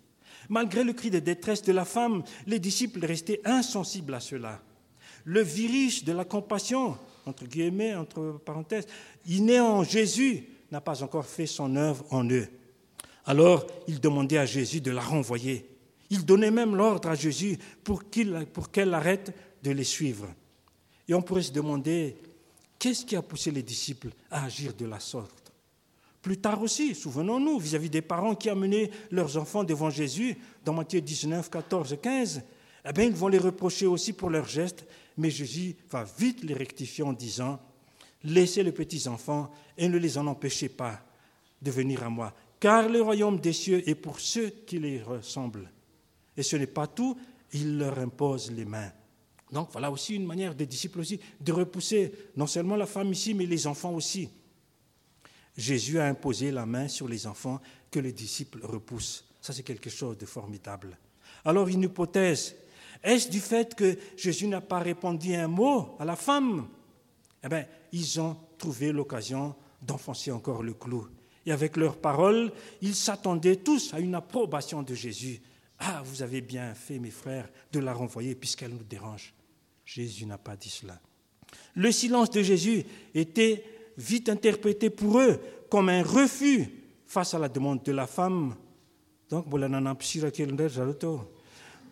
Malgré 0.49 0.83
le 0.83 0.93
cri 0.93 1.09
de 1.09 1.19
détresse 1.19 1.63
de 1.63 1.71
la 1.71 1.85
femme, 1.85 2.23
les 2.45 2.59
disciples 2.59 3.05
restaient 3.05 3.41
insensibles 3.45 4.13
à 4.13 4.19
cela. 4.19 4.61
Le 5.23 5.41
virus 5.41 6.03
de 6.03 6.13
la 6.13 6.25
compassion 6.25 6.97
entre 7.25 7.45
guillemets, 7.45 7.95
entre 7.95 8.39
parenthèses, 8.45 8.87
inné 9.27 9.59
en 9.59 9.83
Jésus, 9.83 10.45
n'a 10.71 10.81
pas 10.81 11.03
encore 11.03 11.25
fait 11.25 11.47
son 11.47 11.75
œuvre 11.75 12.05
en 12.09 12.29
eux. 12.29 12.47
Alors, 13.25 13.65
il 13.87 13.99
demandait 13.99 14.37
à 14.37 14.45
Jésus 14.45 14.81
de 14.81 14.91
la 14.91 15.01
renvoyer. 15.01 15.69
Il 16.09 16.25
donnait 16.25 16.51
même 16.51 16.75
l'ordre 16.75 17.09
à 17.09 17.15
Jésus 17.15 17.57
pour 17.83 18.09
qu'elle 18.09 18.93
arrête 18.93 19.33
de 19.63 19.71
les 19.71 19.83
suivre. 19.83 20.27
Et 21.07 21.13
on 21.13 21.21
pourrait 21.21 21.41
se 21.41 21.51
demander, 21.51 22.17
qu'est-ce 22.77 23.05
qui 23.05 23.15
a 23.15 23.21
poussé 23.21 23.51
les 23.51 23.63
disciples 23.63 24.09
à 24.29 24.45
agir 24.45 24.73
de 24.73 24.85
la 24.85 24.99
sorte? 24.99 25.51
Plus 26.21 26.37
tard 26.37 26.61
aussi, 26.61 26.95
souvenons-nous, 26.95 27.59
vis-à-vis 27.59 27.89
des 27.89 28.01
parents 28.01 28.35
qui 28.35 28.49
amenaient 28.49 28.89
leurs 29.11 29.37
enfants 29.37 29.63
devant 29.63 29.91
Jésus, 29.91 30.37
dans 30.63 30.73
Matthieu 30.73 31.01
19, 31.01 31.49
14, 31.49 31.97
15, 32.01 32.41
eh 32.87 32.93
bien, 32.93 33.05
ils 33.05 33.15
vont 33.15 33.27
les 33.27 33.37
reprocher 33.37 33.85
aussi 33.85 34.13
pour 34.13 34.29
leurs 34.29 34.47
gestes 34.47 34.85
mais 35.17 35.29
Jésus 35.29 35.75
va 35.89 36.03
vite 36.17 36.43
les 36.43 36.53
rectifier 36.53 37.03
en 37.03 37.13
disant, 37.13 37.59
laissez 38.23 38.63
les 38.63 38.71
petits 38.71 39.07
enfants 39.07 39.51
et 39.77 39.87
ne 39.87 39.97
les 39.97 40.17
en 40.17 40.27
empêchez 40.27 40.69
pas 40.69 41.01
de 41.61 41.71
venir 41.71 42.03
à 42.03 42.09
moi, 42.09 42.33
car 42.59 42.89
le 42.89 43.01
royaume 43.01 43.39
des 43.39 43.53
cieux 43.53 43.87
est 43.87 43.95
pour 43.95 44.19
ceux 44.19 44.49
qui 44.49 44.79
les 44.79 45.01
ressemblent. 45.01 45.71
Et 46.35 46.43
ce 46.43 46.57
n'est 46.57 46.67
pas 46.67 46.87
tout, 46.87 47.17
il 47.53 47.77
leur 47.77 47.97
impose 47.97 48.51
les 48.51 48.65
mains. 48.65 48.91
Donc 49.51 49.69
voilà 49.71 49.89
aussi 49.89 50.15
une 50.15 50.25
manière 50.25 50.53
des 50.53 50.65
disciples 50.65 50.99
aussi 50.99 51.19
de 51.39 51.51
repousser 51.53 52.11
non 52.35 52.47
seulement 52.47 52.75
la 52.75 52.85
femme 52.85 53.11
ici, 53.11 53.33
mais 53.33 53.45
les 53.45 53.67
enfants 53.67 53.93
aussi. 53.93 54.29
Jésus 55.55 55.99
a 55.99 56.07
imposé 56.07 56.51
la 56.51 56.65
main 56.65 56.89
sur 56.89 57.07
les 57.07 57.25
enfants 57.25 57.61
que 57.89 57.99
les 57.99 58.11
disciples 58.11 58.59
repoussent. 58.63 59.23
Ça, 59.39 59.53
c'est 59.53 59.63
quelque 59.63 59.89
chose 59.89 60.17
de 60.17 60.25
formidable. 60.25 60.97
Alors, 61.45 61.67
une 61.69 61.83
hypothèse 61.83 62.55
est-ce 63.05 63.29
du 63.29 63.39
fait 63.39 63.75
que 63.75 63.97
Jésus 64.17 64.47
n'a 64.47 64.61
pas 64.61 64.79
répondu 64.79 65.35
un 65.35 65.47
mot 65.47 65.95
à 65.99 66.05
la 66.05 66.15
femme? 66.15 66.67
Eh 67.43 67.47
bien, 67.47 67.65
ils 67.91 68.19
ont 68.19 68.35
trouvé 68.57 68.91
l'occasion 68.91 69.53
d'enfoncer 69.79 70.31
encore 70.31 70.63
le 70.63 70.73
clou. 70.73 71.07
Et 71.45 71.51
avec 71.51 71.77
leurs 71.77 71.97
paroles, 71.97 72.51
ils 72.81 72.95
s'attendaient 72.95 73.57
tous 73.57 73.93
à 73.93 73.99
une 73.99 74.15
approbation 74.15 74.81
de 74.81 74.95
Jésus. 74.95 75.39
Ah, 75.77 76.01
vous 76.03 76.23
avez 76.23 76.41
bien 76.41 76.73
fait, 76.73 76.97
mes 76.97 77.11
frères, 77.11 77.47
de 77.71 77.79
la 77.79 77.93
renvoyer 77.93 78.33
puisqu'elle 78.33 78.71
nous 78.71 78.83
dérange. 78.83 79.35
Jésus 79.85 80.25
n'a 80.25 80.39
pas 80.39 80.55
dit 80.55 80.69
cela. 80.69 80.99
Le 81.75 81.91
silence 81.91 82.31
de 82.31 82.41
Jésus 82.41 82.83
était 83.13 83.63
vite 83.97 84.29
interprété 84.29 84.89
pour 84.89 85.19
eux 85.19 85.39
comme 85.69 85.89
un 85.89 86.01
refus 86.01 86.67
face 87.05 87.35
à 87.35 87.39
la 87.39 87.49
demande 87.49 87.83
de 87.83 87.91
la 87.91 88.07
femme 88.07 88.55
Donc, 89.29 89.45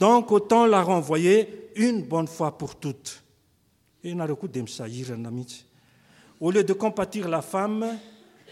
donc 0.04 0.34
autant 0.34 0.66
la 0.66 0.84
renvoyer 0.84 1.70
une 1.78 2.02
bonne 2.02 2.28
fois 2.28 2.58
pour 2.58 2.76
toutes. 2.76 3.24
Au 4.04 4.10
lieu 6.52 6.64
de 6.66 6.74
compatir 6.74 7.30
la 7.30 7.42
femme, 7.42 7.98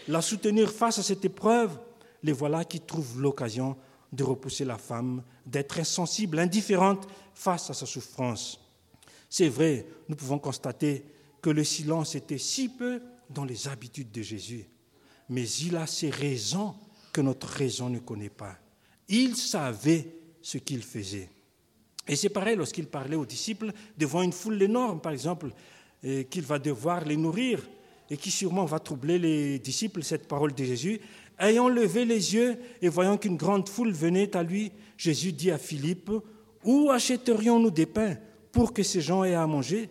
la 0.08 0.22
soutenir 0.22 0.70
face 0.72 0.98
à 0.98 1.02
cette 1.02 1.26
épreuve, 1.26 1.78
les 2.22 2.32
voilà 2.32 2.64
qui 2.64 2.80
trouvent 2.80 3.20
l'occasion 3.20 3.76
de 4.14 4.24
repousser 4.24 4.64
la 4.64 4.78
femme, 4.78 5.22
d'être 5.44 5.78
insensible, 5.78 6.38
indifférente 6.38 7.06
face 7.34 7.68
à 7.68 7.74
sa 7.74 7.84
souffrance. 7.84 8.58
C'est 9.28 9.50
vrai, 9.50 9.84
nous 10.08 10.16
pouvons 10.16 10.38
constater 10.38 11.04
que 11.42 11.50
le 11.50 11.64
silence 11.64 12.14
était 12.14 12.38
si 12.38 12.70
peu 12.70 13.02
dans 13.28 13.44
les 13.44 13.68
habitudes 13.68 14.10
de 14.10 14.22
Jésus, 14.22 14.64
mais 15.28 15.46
il 15.46 15.76
a 15.76 15.86
ses 15.86 16.08
raisons 16.08 16.74
que 17.12 17.20
notre 17.20 17.48
raison 17.48 17.90
ne 17.90 17.98
connaît 17.98 18.30
pas. 18.30 18.56
Il 19.06 19.36
savait 19.36 20.16
ce 20.40 20.56
qu'il 20.56 20.82
faisait. 20.82 21.28
Et 22.08 22.16
c'est 22.16 22.28
pareil 22.28 22.56
lorsqu'il 22.56 22.86
parlait 22.86 23.16
aux 23.16 23.26
disciples 23.26 23.72
devant 23.96 24.22
une 24.22 24.32
foule 24.32 24.60
énorme, 24.60 25.00
par 25.00 25.12
exemple, 25.12 25.50
qu'il 26.30 26.42
va 26.42 26.58
devoir 26.58 27.04
les 27.04 27.16
nourrir 27.16 27.60
et 28.10 28.16
qui 28.16 28.30
sûrement 28.30 28.64
va 28.64 28.78
troubler 28.78 29.18
les 29.18 29.58
disciples, 29.58 30.02
cette 30.02 30.26
parole 30.26 30.52
de 30.52 30.64
Jésus. 30.64 31.00
Ayant 31.38 31.68
levé 31.68 32.04
les 32.04 32.34
yeux 32.34 32.58
et 32.82 32.88
voyant 32.88 33.16
qu'une 33.16 33.36
grande 33.36 33.68
foule 33.68 33.92
venait 33.92 34.36
à 34.36 34.42
lui, 34.42 34.72
Jésus 34.96 35.32
dit 35.32 35.50
à 35.50 35.58
Philippe, 35.58 36.10
Où 36.64 36.90
achèterions-nous 36.90 37.70
des 37.70 37.86
pains 37.86 38.16
pour 38.50 38.72
que 38.72 38.82
ces 38.82 39.00
gens 39.00 39.24
aient 39.24 39.34
à 39.34 39.46
manger? 39.46 39.88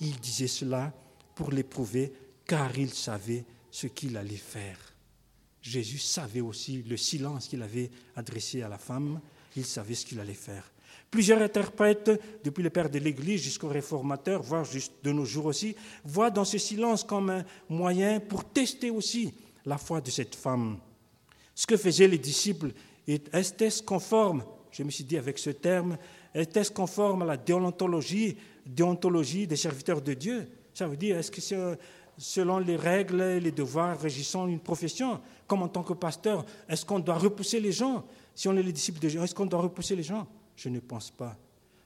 Il 0.00 0.18
disait 0.20 0.46
cela 0.46 0.92
pour 1.34 1.50
l'éprouver, 1.50 2.12
car 2.46 2.76
il 2.78 2.90
savait 2.90 3.44
ce 3.70 3.86
qu'il 3.86 4.16
allait 4.16 4.36
faire. 4.36 4.78
Jésus 5.60 5.98
savait 5.98 6.40
aussi 6.40 6.82
le 6.82 6.96
silence 6.96 7.46
qu'il 7.46 7.62
avait 7.62 7.90
adressé 8.16 8.62
à 8.62 8.68
la 8.68 8.78
femme, 8.78 9.20
il 9.56 9.66
savait 9.66 9.94
ce 9.94 10.06
qu'il 10.06 10.18
allait 10.18 10.32
faire. 10.32 10.64
Plusieurs 11.10 11.42
interprètes, 11.42 12.10
depuis 12.44 12.62
le 12.62 12.70
père 12.70 12.88
de 12.88 12.98
l'Église 12.98 13.42
jusqu'aux 13.42 13.68
réformateurs, 13.68 14.42
voire 14.42 14.64
de 15.02 15.12
nos 15.12 15.24
jours 15.24 15.46
aussi, 15.46 15.74
voient 16.04 16.30
dans 16.30 16.44
ce 16.44 16.58
silence 16.58 17.02
comme 17.02 17.30
un 17.30 17.44
moyen 17.68 18.20
pour 18.20 18.44
tester 18.44 18.90
aussi 18.90 19.34
la 19.66 19.76
foi 19.76 20.00
de 20.00 20.10
cette 20.10 20.36
femme. 20.36 20.78
Ce 21.54 21.66
que 21.66 21.76
faisaient 21.76 22.08
les 22.08 22.18
disciples, 22.18 22.72
est-ce 23.06 23.82
conforme, 23.82 24.44
je 24.70 24.82
me 24.84 24.90
suis 24.90 25.04
dit 25.04 25.18
avec 25.18 25.38
ce 25.38 25.50
terme, 25.50 25.98
est-ce 26.32 26.70
conforme 26.70 27.22
à 27.22 27.26
la 27.26 27.36
déontologie, 27.36 28.36
déontologie 28.64 29.46
des 29.46 29.56
serviteurs 29.56 30.00
de 30.00 30.14
Dieu? 30.14 30.48
Ça 30.72 30.86
veut 30.86 30.96
dire, 30.96 31.18
est-ce 31.18 31.32
que 31.32 31.76
selon 32.16 32.58
les 32.58 32.76
règles 32.76 33.20
et 33.20 33.40
les 33.40 33.50
devoirs 33.50 33.98
régissant 33.98 34.46
une 34.46 34.60
profession 34.60 35.20
Comme 35.48 35.62
en 35.62 35.68
tant 35.68 35.82
que 35.82 35.94
pasteur, 35.94 36.44
est-ce 36.68 36.84
qu'on 36.84 37.00
doit 37.00 37.18
repousser 37.18 37.58
les 37.58 37.72
gens? 37.72 38.04
Si 38.34 38.46
on 38.46 38.56
est 38.56 38.62
les 38.62 38.72
disciples 38.72 39.00
de 39.00 39.08
Dieu, 39.08 39.20
est-ce 39.20 39.34
qu'on 39.34 39.46
doit 39.46 39.60
repousser 39.60 39.96
les 39.96 40.04
gens? 40.04 40.26
Je 40.60 40.68
ne 40.68 40.78
pense 40.78 41.10
pas. 41.10 41.36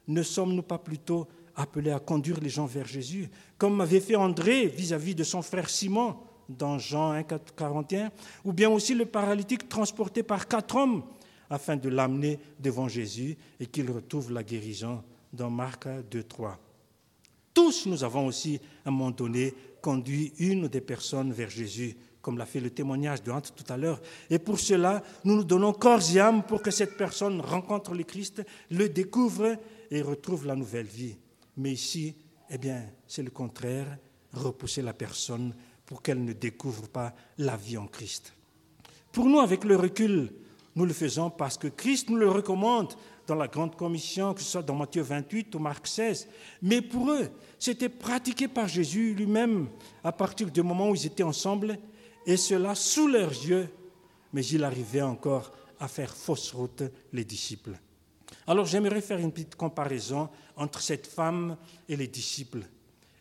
Ne 0.08 0.22
sommes-nous 0.22 0.62
pas 0.62 0.78
plutôt 0.78 1.28
appelés 1.54 1.92
à 1.92 2.00
conduire 2.00 2.40
les 2.40 2.48
gens 2.48 2.66
vers 2.66 2.87
Jésus, 2.87 3.30
comme 3.56 3.80
avait 3.80 4.00
fait 4.00 4.16
André 4.16 4.66
vis-à-vis 4.66 5.14
de 5.14 5.22
son 5.22 5.42
frère 5.42 5.70
Simon 5.70 6.16
dans 6.48 6.78
Jean 6.78 7.12
1, 7.12 7.22
41, 7.22 8.10
ou 8.44 8.52
bien 8.52 8.68
aussi 8.68 8.94
le 8.94 9.06
paralytique 9.06 9.68
transporté 9.68 10.24
par 10.24 10.48
quatre 10.48 10.74
hommes 10.74 11.04
afin 11.48 11.76
de 11.76 11.88
l'amener 11.88 12.40
devant 12.58 12.88
Jésus 12.88 13.37
et 13.60 13.66
qu'il 13.66 13.88
retrouve 13.90 14.32
la 14.32 14.42
guérison 14.42 15.02
dans 15.32 15.50
Marc 15.50 15.87
2, 16.10 16.24
3. 16.24 16.58
Tous, 17.54 17.87
nous 17.87 18.02
avons 18.02 18.26
aussi, 18.26 18.60
à 18.84 18.88
un 18.88 18.90
moment 18.90 19.12
donné, 19.12 19.54
conduit 19.80 20.32
une 20.38 20.66
des 20.66 20.80
personnes 20.80 21.32
vers 21.32 21.50
Jésus 21.50 21.96
comme 22.24 22.38
l'a 22.38 22.46
fait 22.46 22.58
le 22.58 22.70
témoignage 22.70 23.22
de 23.22 23.30
Hante 23.30 23.52
tout 23.54 23.70
à 23.70 23.76
l'heure. 23.76 24.00
Et 24.30 24.38
pour 24.38 24.58
cela, 24.58 25.02
nous 25.24 25.37
nous 25.37 25.44
donnons 25.44 25.74
corps 25.74 26.00
et 26.14 26.18
âme 26.18 26.42
pour 26.42 26.62
que 26.62 26.70
cette 26.70 26.96
personne 26.96 27.42
rencontre 27.42 27.92
le 27.92 28.02
Christ, 28.02 28.42
le 28.70 28.88
découvre 28.88 29.58
et 29.90 30.00
retrouve 30.00 30.46
la 30.46 30.56
nouvelle 30.56 30.87
vie. 30.87 31.18
Mais 31.58 31.72
ici, 31.72 32.16
eh 32.48 32.56
bien, 32.56 32.82
c'est 33.06 33.22
le 33.22 33.30
contraire, 33.30 33.98
repousser 34.32 34.80
la 34.80 34.94
personne 34.94 35.54
pour 35.84 36.00
qu'elle 36.00 36.24
ne 36.24 36.32
découvre 36.32 36.88
pas 36.88 37.12
la 37.37 37.58
vie 37.58 37.76
en 37.76 37.87
Christ. 37.87 38.32
Pour 39.12 39.26
nous, 39.26 39.40
avec 39.40 39.62
le 39.62 39.76
recul, 39.76 40.32
nous 40.76 40.87
le 40.87 40.94
faisons 40.94 41.28
parce 41.28 41.58
que 41.58 41.68
Christ 41.68 42.08
nous 42.08 42.16
le 42.16 42.30
recommande 42.30 42.94
dans 43.26 43.34
la 43.34 43.48
grande 43.48 43.76
commission, 43.76 44.32
que 44.32 44.40
ce 44.40 44.50
soit 44.50 44.62
dans 44.62 44.74
Matthieu 44.74 45.02
28 45.02 45.54
ou 45.54 45.58
Marc 45.58 45.87
16. 45.87 46.26
Mais 46.62 46.80
pour 46.80 47.10
eux, 47.10 47.28
c'était 47.58 47.90
pratiqué 47.90 48.48
par 48.48 48.66
Jésus 48.66 49.14
lui-même 49.14 49.68
à 50.02 50.10
partir 50.10 50.50
du 50.50 50.62
moment 50.62 50.88
où 50.88 50.94
ils 50.94 51.04
étaient 51.06 51.22
ensemble 51.22 51.78
et 52.26 52.37
cela 52.37 52.74
sous 52.74 53.08
leurs 53.08 53.30
yeux, 53.30 53.68
mais 54.32 54.44
il 54.46 54.64
arrivait 54.64 55.02
encore 55.02 55.52
à 55.80 55.88
faire 55.88 56.14
fausse 56.14 56.52
route 56.52 56.82
les 57.12 57.24
disciples. 57.24 57.78
Alors 58.46 58.66
j'aimerais 58.66 59.00
faire 59.00 59.18
une 59.18 59.32
petite 59.32 59.56
comparaison 59.56 60.28
entre 60.56 60.80
cette 60.80 61.06
femme 61.06 61.56
et 61.88 61.96
les 61.96 62.08
disciples. 62.08 62.62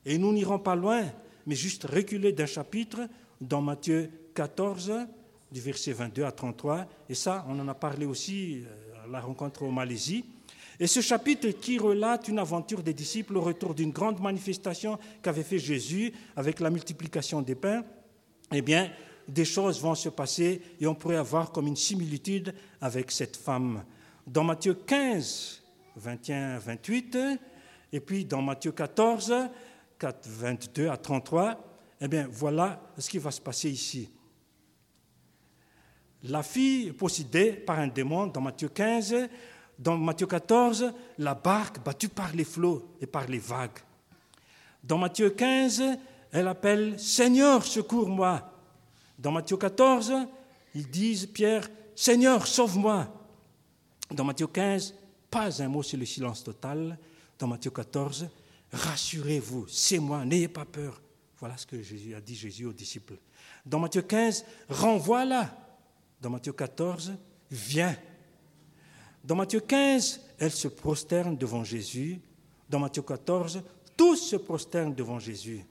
Et 0.06 0.18
nous 0.18 0.34
n'irons 0.34 0.60
pas 0.60 0.76
loin, 0.76 1.04
mais 1.46 1.56
juste 1.56 1.86
reculer 1.86 2.34
d'un 2.34 2.46
chapitre 2.46 3.08
dans 3.40 3.62
Matthieu 3.62 4.10
14, 4.34 4.92
du 5.52 5.62
verset 5.62 5.94
22 5.94 6.24
à 6.24 6.32
33. 6.32 6.88
Et 7.10 7.16
ça, 7.16 7.46
on 7.48 7.60
en 7.60 7.68
a 7.68 7.74
parlé 7.74 8.06
aussi 8.06 8.64
euh, 8.64 9.06
à 9.06 9.08
la 9.08 9.22
rencontre 9.22 9.64
au 9.64 9.72
Malaisie. 9.72 10.26
Et 10.80 10.88
ce 10.88 11.02
chapitre 11.02 11.50
qui 11.50 11.78
relate 11.78 12.28
une 12.28 12.40
aventure 12.40 12.82
des 12.82 12.94
disciples 12.94 13.38
au 13.38 13.42
retour 13.42 13.76
d'une 13.76 13.92
grande 13.92 14.20
manifestation 14.20 14.98
qu'avait 15.22 15.44
fait 15.44 15.60
Jésus 15.60 16.12
avec 16.36 16.60
la 16.60 16.70
multiplication 16.70 17.42
des 17.42 17.56
pains 17.56 17.84
eh 18.54 18.62
bien, 18.62 18.92
des 19.28 19.46
choses 19.46 19.82
vont 19.82 19.96
se 19.96 20.10
passer 20.10 20.62
et 20.80 20.88
on 20.88 20.96
pourrait 20.96 21.18
avoir 21.18 21.52
comme 21.52 21.68
une 21.68 21.76
similitude 21.76 22.54
avec 22.82 23.12
cette 23.12 23.38
femme. 23.38 23.84
Dans 24.26 24.44
Matthieu 24.44 24.74
15, 24.74 25.62
21, 25.96 26.60
28, 26.60 27.18
et 27.92 28.00
puis 28.00 28.26
dans 28.26 28.42
Matthieu 28.42 28.72
14, 28.72 29.34
4, 30.00 30.28
22 30.28 30.90
à 30.90 30.98
33, 30.98 31.74
eh 32.02 32.08
bien, 32.08 32.28
voilà 32.32 32.82
ce 32.98 33.10
qui 33.10 33.18
va 33.18 33.32
se 33.32 33.42
passer 33.42 33.70
ici. 33.70 34.10
La 36.24 36.42
fille 36.42 36.92
possédée 36.94 37.52
par 37.52 37.80
un 37.80 37.88
démon 37.88 38.28
dans 38.28 38.42
Matthieu 38.42 38.70
15, 38.70 39.16
dans 39.78 39.98
Matthieu 39.98 40.28
14, 40.28 40.94
la 41.18 41.34
barque 41.34 41.84
battue 41.84 42.10
par 42.10 42.34
les 42.34 42.44
flots 42.44 42.96
et 43.02 43.06
par 43.06 43.28
les 43.28 43.40
vagues. 43.40 43.80
Dans 44.84 44.98
Matthieu 44.98 45.30
15, 45.30 45.84
elle 46.34 46.48
appelle 46.48 47.00
Seigneur, 47.00 47.64
secours-moi. 47.64 48.52
Dans 49.20 49.32
Matthieu 49.32 49.56
14, 49.56 50.14
ils 50.74 50.90
disent, 50.90 51.28
Pierre, 51.28 51.70
Seigneur, 51.96 52.48
sauve-moi. 52.48 53.08
Dans 54.10 54.24
Matthieu 54.24 54.48
15, 54.48 54.96
pas 55.30 55.62
un 55.62 55.68
mot 55.68 55.84
sur 55.84 56.00
le 56.00 56.06
silence 56.06 56.44
total. 56.44 56.98
Dans 57.38 57.46
Matthieu 57.46 57.70
14, 57.70 58.28
rassurez-vous, 58.72 59.68
c'est 59.68 60.00
moi, 60.00 60.26
n'ayez 60.26 60.48
pas 60.48 60.66
peur. 60.66 61.00
Voilà 61.40 61.56
ce 61.56 61.68
que 61.68 61.80
Jésus 61.84 62.16
a 62.16 62.22
dit 62.22 62.36
Jésus 62.36 62.66
aux 62.66 62.74
disciples. 62.74 63.20
Dans 63.64 63.78
Matthieu 63.78 64.02
15, 64.02 64.44
renvoie-la. 64.70 65.56
Dans 66.20 66.32
Matthieu 66.32 66.54
14, 66.54 67.14
viens. 67.52 67.96
Dans 69.24 69.36
Matthieu 69.36 69.60
15, 69.60 70.20
elle 70.40 70.52
se 70.52 70.68
prosterne 70.68 71.38
devant 71.38 71.64
Jésus. 71.64 72.20
Dans 72.68 72.80
Matthieu 72.80 73.04
14, 73.04 73.62
tous 73.96 74.16
se 74.16 74.36
prosternent 74.36 74.96
devant 74.96 75.20
Jésus 75.20 75.64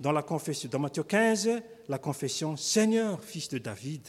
dans 0.00 0.12
la 0.12 0.22
confession, 0.22 0.68
dans 0.70 0.78
Matthieu 0.78 1.02
15, 1.02 1.50
la 1.88 1.98
confession 1.98 2.56
Seigneur, 2.56 3.22
fils 3.22 3.48
de 3.48 3.58
David. 3.58 4.08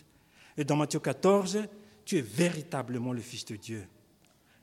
Et 0.58 0.64
dans 0.64 0.76
Matthieu 0.76 1.00
14, 1.00 1.64
tu 2.06 2.18
es 2.18 2.22
véritablement 2.22 3.14
le 3.14 3.22
Fils 3.22 3.46
de 3.46 3.56
Dieu. 3.56 3.88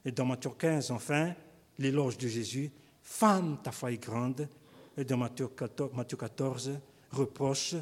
Et 0.05 0.13
dans 0.13 0.25
Matthieu 0.25 0.51
15, 0.51 0.91
enfin, 0.91 1.35
l'éloge 1.79 2.19
de 2.19 2.29
Jésus, 2.29 2.71
Femme, 3.03 3.59
ta 3.63 3.71
foi 3.71 3.93
est 3.93 4.03
grande. 4.03 4.49
Et 4.97 5.05
dans 5.05 5.17
Matthieu 5.17 5.49
14, 5.49 5.93
Matthieu 5.95 6.17
14 6.17 6.73
reproche, 7.13 7.77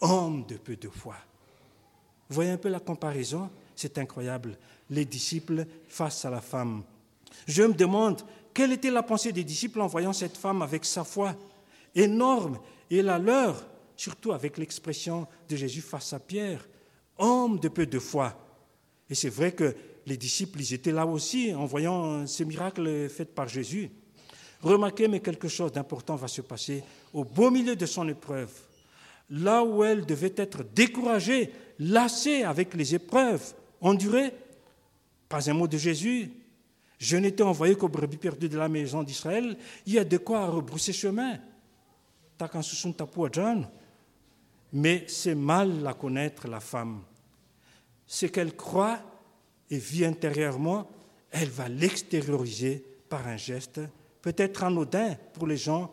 Homme 0.00 0.44
de 0.46 0.56
peu 0.56 0.76
de 0.76 0.88
foi. 0.88 1.16
Voyez 2.28 2.50
un 2.50 2.58
peu 2.58 2.68
la 2.68 2.80
comparaison 2.80 3.48
C'est 3.74 3.96
incroyable. 3.96 4.58
Les 4.90 5.06
disciples 5.06 5.66
face 5.88 6.24
à 6.26 6.30
la 6.30 6.42
femme. 6.42 6.82
Je 7.46 7.62
me 7.62 7.72
demande, 7.72 8.22
quelle 8.52 8.72
était 8.72 8.90
la 8.90 9.02
pensée 9.02 9.32
des 9.32 9.44
disciples 9.44 9.80
en 9.80 9.86
voyant 9.86 10.12
cette 10.12 10.36
femme 10.36 10.60
avec 10.60 10.84
sa 10.84 11.04
foi 11.04 11.34
énorme 11.94 12.58
et 12.90 13.02
la 13.02 13.18
leur, 13.18 13.66
surtout 13.96 14.32
avec 14.32 14.58
l'expression 14.58 15.26
de 15.48 15.56
Jésus 15.56 15.80
face 15.80 16.12
à 16.12 16.18
Pierre, 16.18 16.66
homme 17.18 17.58
de 17.58 17.68
peu 17.68 17.86
de 17.86 17.98
foi. 17.98 18.36
Et 19.08 19.14
c'est 19.14 19.28
vrai 19.28 19.52
que 19.52 19.74
les 20.06 20.16
disciples, 20.16 20.60
ils 20.60 20.74
étaient 20.74 20.92
là 20.92 21.06
aussi 21.06 21.52
en 21.54 21.66
voyant 21.66 22.26
ces 22.26 22.44
miracles 22.44 23.08
faits 23.08 23.34
par 23.34 23.48
Jésus. 23.48 23.90
Remarquez, 24.62 25.08
mais 25.08 25.20
quelque 25.20 25.48
chose 25.48 25.72
d'important 25.72 26.16
va 26.16 26.28
se 26.28 26.40
passer 26.40 26.82
au 27.12 27.24
beau 27.24 27.50
milieu 27.50 27.76
de 27.76 27.86
son 27.86 28.08
épreuve. 28.08 28.50
Là 29.30 29.64
où 29.64 29.82
elle 29.82 30.06
devait 30.06 30.34
être 30.36 30.64
découragée, 30.74 31.52
lassée 31.78 32.42
avec 32.42 32.74
les 32.74 32.94
épreuves, 32.94 33.54
endurée, 33.80 34.32
pas 35.28 35.50
un 35.50 35.54
mot 35.54 35.66
de 35.66 35.76
Jésus. 35.76 36.30
Je 36.98 37.16
n'étais 37.16 37.42
envoyé 37.42 37.74
qu'au 37.74 37.88
brebis 37.88 38.16
perdu 38.16 38.48
de 38.48 38.56
la 38.56 38.68
maison 38.68 39.02
d'Israël. 39.02 39.56
Il 39.84 39.94
y 39.94 39.98
a 39.98 40.04
de 40.04 40.16
quoi 40.16 40.46
rebrousser 40.46 40.92
chemin 40.92 41.38
mais 44.72 45.04
c'est 45.08 45.34
mal 45.34 45.82
la 45.82 45.94
connaître, 45.94 46.48
la 46.48 46.60
femme. 46.60 47.02
C'est 48.06 48.28
qu'elle 48.28 48.54
croit 48.54 49.00
et 49.70 49.78
vit 49.78 50.04
intérieurement, 50.04 50.88
elle 51.30 51.48
va 51.48 51.68
l'extérioriser 51.68 52.84
par 53.08 53.26
un 53.26 53.36
geste, 53.36 53.80
peut-être 54.22 54.64
anodin 54.64 55.16
pour 55.32 55.46
les 55.46 55.56
gens, 55.56 55.92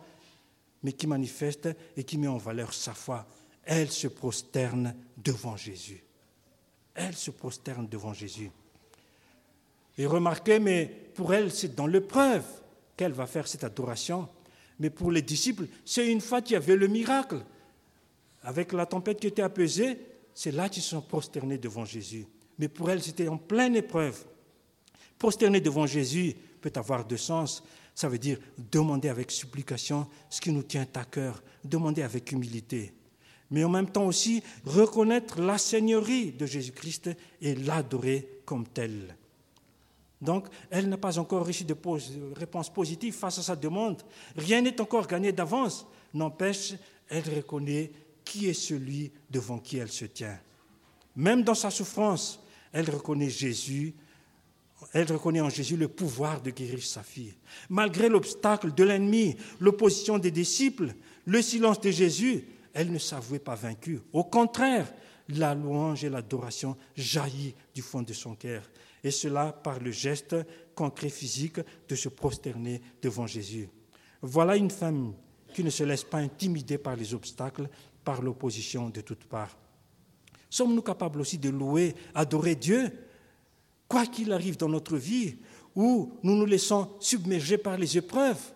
mais 0.82 0.92
qui 0.92 1.06
manifeste 1.06 1.68
et 1.96 2.04
qui 2.04 2.18
met 2.18 2.28
en 2.28 2.36
valeur 2.36 2.72
sa 2.74 2.92
foi. 2.92 3.26
Elle 3.64 3.90
se 3.90 4.08
prosterne 4.08 4.94
devant 5.16 5.56
Jésus. 5.56 6.04
Elle 6.94 7.14
se 7.14 7.30
prosterne 7.30 7.88
devant 7.88 8.12
Jésus. 8.12 8.50
Et 9.96 10.06
remarquez, 10.06 10.58
mais 10.58 10.86
pour 11.14 11.32
elle, 11.32 11.50
c'est 11.50 11.74
dans 11.74 11.86
l'épreuve 11.86 12.44
qu'elle 12.96 13.12
va 13.12 13.26
faire 13.26 13.48
cette 13.48 13.64
adoration. 13.64 14.28
Mais 14.78 14.90
pour 14.90 15.10
les 15.10 15.22
disciples, 15.22 15.66
c'est 15.84 16.10
une 16.10 16.20
fois 16.20 16.42
qu'il 16.42 16.54
y 16.54 16.56
avait 16.56 16.76
le 16.76 16.88
miracle. 16.88 17.44
Avec 18.42 18.72
la 18.72 18.86
tempête 18.86 19.20
qui 19.20 19.28
était 19.28 19.42
apaisée, 19.42 19.98
c'est 20.34 20.50
là 20.50 20.68
qu'ils 20.68 20.82
sont 20.82 21.00
prosternés 21.00 21.58
devant 21.58 21.84
Jésus. 21.84 22.26
Mais 22.58 22.68
pour 22.68 22.90
elle, 22.90 23.02
c'était 23.02 23.28
en 23.28 23.38
pleine 23.38 23.76
épreuve. 23.76 24.24
Prosterner 25.18 25.60
devant 25.60 25.86
Jésus 25.86 26.34
peut 26.60 26.72
avoir 26.74 27.04
deux 27.04 27.16
sens. 27.16 27.62
Ça 27.94 28.08
veut 28.08 28.18
dire 28.18 28.38
demander 28.58 29.08
avec 29.08 29.30
supplication 29.30 30.06
ce 30.28 30.40
qui 30.40 30.50
nous 30.50 30.64
tient 30.64 30.86
à 30.94 31.04
cœur, 31.04 31.42
demander 31.64 32.02
avec 32.02 32.32
humilité. 32.32 32.92
Mais 33.50 33.62
en 33.62 33.68
même 33.68 33.90
temps 33.90 34.06
aussi 34.06 34.42
reconnaître 34.64 35.40
la 35.40 35.58
seigneurie 35.58 36.32
de 36.32 36.46
Jésus-Christ 36.46 37.10
et 37.40 37.54
l'adorer 37.54 38.40
comme 38.44 38.66
tel. 38.66 39.16
Donc, 40.24 40.46
elle 40.70 40.88
n'a 40.88 40.96
pas 40.96 41.18
encore 41.18 41.46
reçu 41.46 41.64
de 41.64 41.76
réponse 42.34 42.72
positive 42.72 43.14
face 43.14 43.38
à 43.38 43.42
sa 43.42 43.56
demande. 43.56 44.02
Rien 44.36 44.62
n'est 44.62 44.80
encore 44.80 45.06
gagné 45.06 45.32
d'avance. 45.32 45.86
N'empêche, 46.12 46.74
elle 47.08 47.24
reconnaît 47.34 47.92
qui 48.24 48.48
est 48.48 48.54
celui 48.54 49.12
devant 49.30 49.58
qui 49.58 49.76
elle 49.76 49.92
se 49.92 50.06
tient. 50.06 50.38
Même 51.14 51.42
dans 51.42 51.54
sa 51.54 51.70
souffrance, 51.70 52.40
elle 52.72 52.90
reconnaît 52.90 53.30
Jésus, 53.30 53.94
elle 54.92 55.10
reconnaît 55.12 55.40
en 55.40 55.50
Jésus 55.50 55.76
le 55.76 55.88
pouvoir 55.88 56.40
de 56.40 56.50
guérir 56.50 56.82
sa 56.82 57.02
fille. 57.02 57.34
Malgré 57.68 58.08
l'obstacle 58.08 58.74
de 58.74 58.84
l'ennemi, 58.84 59.36
l'opposition 59.60 60.18
des 60.18 60.30
disciples, 60.30 60.94
le 61.26 61.42
silence 61.42 61.80
de 61.80 61.90
Jésus, 61.90 62.46
elle 62.72 62.90
ne 62.90 62.98
s'avouait 62.98 63.38
pas 63.38 63.54
vaincue. 63.54 64.00
Au 64.12 64.24
contraire, 64.24 64.92
la 65.28 65.54
louange 65.54 66.04
et 66.04 66.10
l'adoration 66.10 66.76
jaillit 66.96 67.54
du 67.74 67.82
fond 67.82 68.02
de 68.02 68.12
son 68.12 68.34
cœur. 68.34 68.62
Et 69.04 69.10
cela 69.10 69.52
par 69.52 69.78
le 69.78 69.90
geste 69.92 70.34
concret 70.74 71.10
physique 71.10 71.60
de 71.88 71.94
se 71.94 72.08
prosterner 72.08 72.80
devant 73.00 73.26
Jésus. 73.26 73.68
Voilà 74.22 74.56
une 74.56 74.70
femme 74.70 75.14
qui 75.52 75.62
ne 75.62 75.70
se 75.70 75.84
laisse 75.84 76.02
pas 76.02 76.18
intimider 76.18 76.78
par 76.78 76.96
les 76.96 77.14
obstacles, 77.14 77.68
par 78.02 78.22
l'opposition 78.22 78.88
de 78.88 79.02
toutes 79.02 79.24
parts. 79.24 79.56
Sommes-nous 80.50 80.82
capables 80.82 81.20
aussi 81.20 81.38
de 81.38 81.50
louer, 81.50 81.94
adorer 82.14 82.54
Dieu, 82.54 82.90
quoi 83.88 84.06
qu'il 84.06 84.32
arrive 84.32 84.56
dans 84.56 84.68
notre 84.68 84.96
vie, 84.96 85.36
ou 85.74 86.12
nous 86.22 86.36
nous 86.36 86.46
laissons 86.46 86.90
submerger 87.00 87.58
par 87.58 87.76
les 87.76 87.98
épreuves? 87.98 88.52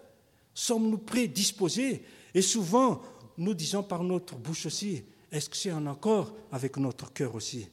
Sommes-nous 0.54 0.98
prédisposés? 0.98 2.02
Et 2.34 2.42
souvent, 2.42 3.02
nous 3.36 3.54
disons 3.54 3.82
par 3.82 4.02
notre 4.02 4.36
bouche 4.36 4.66
aussi, 4.66 5.02
est-ce 5.30 5.48
que 5.50 5.56
c'est 5.56 5.70
un 5.70 5.86
accord 5.86 6.34
avec 6.50 6.76
notre 6.78 7.12
cœur 7.12 7.34
aussi? 7.34 7.68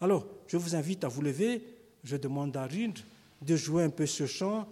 Alors, 0.00 0.26
je 0.46 0.56
vous 0.56 0.74
invite 0.74 1.04
à 1.04 1.08
vous 1.08 1.22
lever, 1.22 1.62
je 2.08 2.16
demande 2.16 2.56
à 2.56 2.64
Rind 2.64 2.98
de 3.42 3.54
jouer 3.54 3.84
un 3.84 3.90
peu 3.90 4.06
ce 4.06 4.26
chant, 4.26 4.66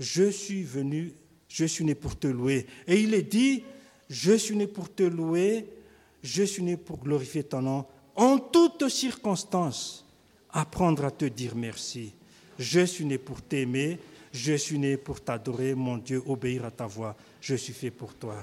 Je 0.00 0.30
suis 0.30 0.64
venu, 0.64 1.12
je 1.48 1.66
suis 1.66 1.84
né 1.84 1.94
pour 1.94 2.18
te 2.18 2.26
louer. 2.26 2.66
Et 2.88 3.00
il 3.00 3.14
est 3.14 3.22
dit, 3.22 3.62
je 4.08 4.32
suis 4.32 4.56
né 4.56 4.66
pour 4.66 4.92
te 4.92 5.02
louer, 5.02 5.66
je 6.22 6.42
suis 6.42 6.62
né 6.62 6.76
pour 6.76 6.98
glorifier 6.98 7.44
ton 7.44 7.62
nom, 7.62 7.84
en 8.16 8.38
toutes 8.38 8.88
circonstances, 8.88 10.04
apprendre 10.50 11.04
à 11.04 11.10
te 11.10 11.26
dire 11.26 11.54
merci. 11.54 12.12
Je 12.58 12.84
suis 12.84 13.04
né 13.04 13.18
pour 13.18 13.40
t'aimer, 13.40 13.98
je 14.32 14.54
suis 14.54 14.78
né 14.78 14.96
pour 14.96 15.20
t'adorer, 15.20 15.74
mon 15.74 15.96
Dieu, 15.98 16.22
obéir 16.26 16.64
à 16.64 16.70
ta 16.70 16.86
voix. 16.86 17.14
Je 17.40 17.54
suis 17.54 17.74
fait 17.74 17.90
pour 17.92 18.14
toi. 18.14 18.36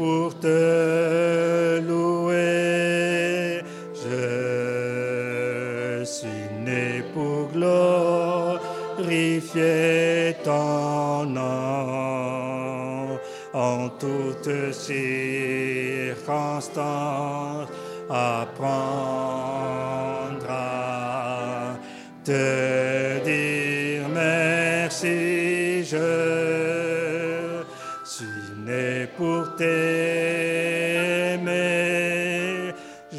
Pour 0.00 0.32
te 0.40 1.80
louer. 1.86 3.60
Je 4.02 6.02
suis 6.14 6.48
né 6.64 7.04
pour 7.12 7.42
glorifier 8.96 10.36
ton 10.42 11.26
nom 11.26 13.18
en 13.52 13.90
toutes 13.98 14.72
circonstances. 14.72 17.19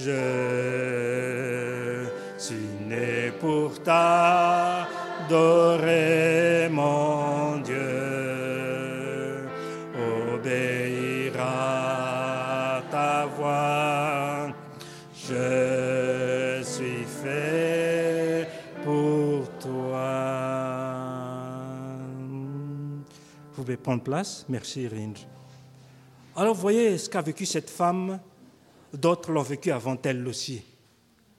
Je 0.03 0.17
suis 2.35 2.55
né 2.87 3.31
pour 3.39 3.83
t'adorer, 3.83 4.87
mon 6.71 7.57
Dieu. 7.57 7.77
Obéir 10.33 11.33
à 11.39 12.81
ta 12.89 13.27
voix. 13.27 14.47
Je 15.13 16.63
suis 16.63 17.05
fait 17.05 18.47
pour 18.83 19.47
toi. 19.59 20.09
Vous 23.51 23.53
pouvez 23.53 23.77
prendre 23.77 24.01
place. 24.01 24.47
Merci, 24.49 24.87
Ringe. 24.87 25.27
Alors, 26.35 26.55
voyez 26.55 26.97
ce 26.97 27.07
qu'a 27.07 27.21
vécu 27.21 27.45
cette 27.45 27.69
femme. 27.69 28.19
D'autres 28.93 29.31
l'ont 29.31 29.41
vécu 29.41 29.71
avant 29.71 29.97
elle 30.03 30.27
aussi. 30.27 30.61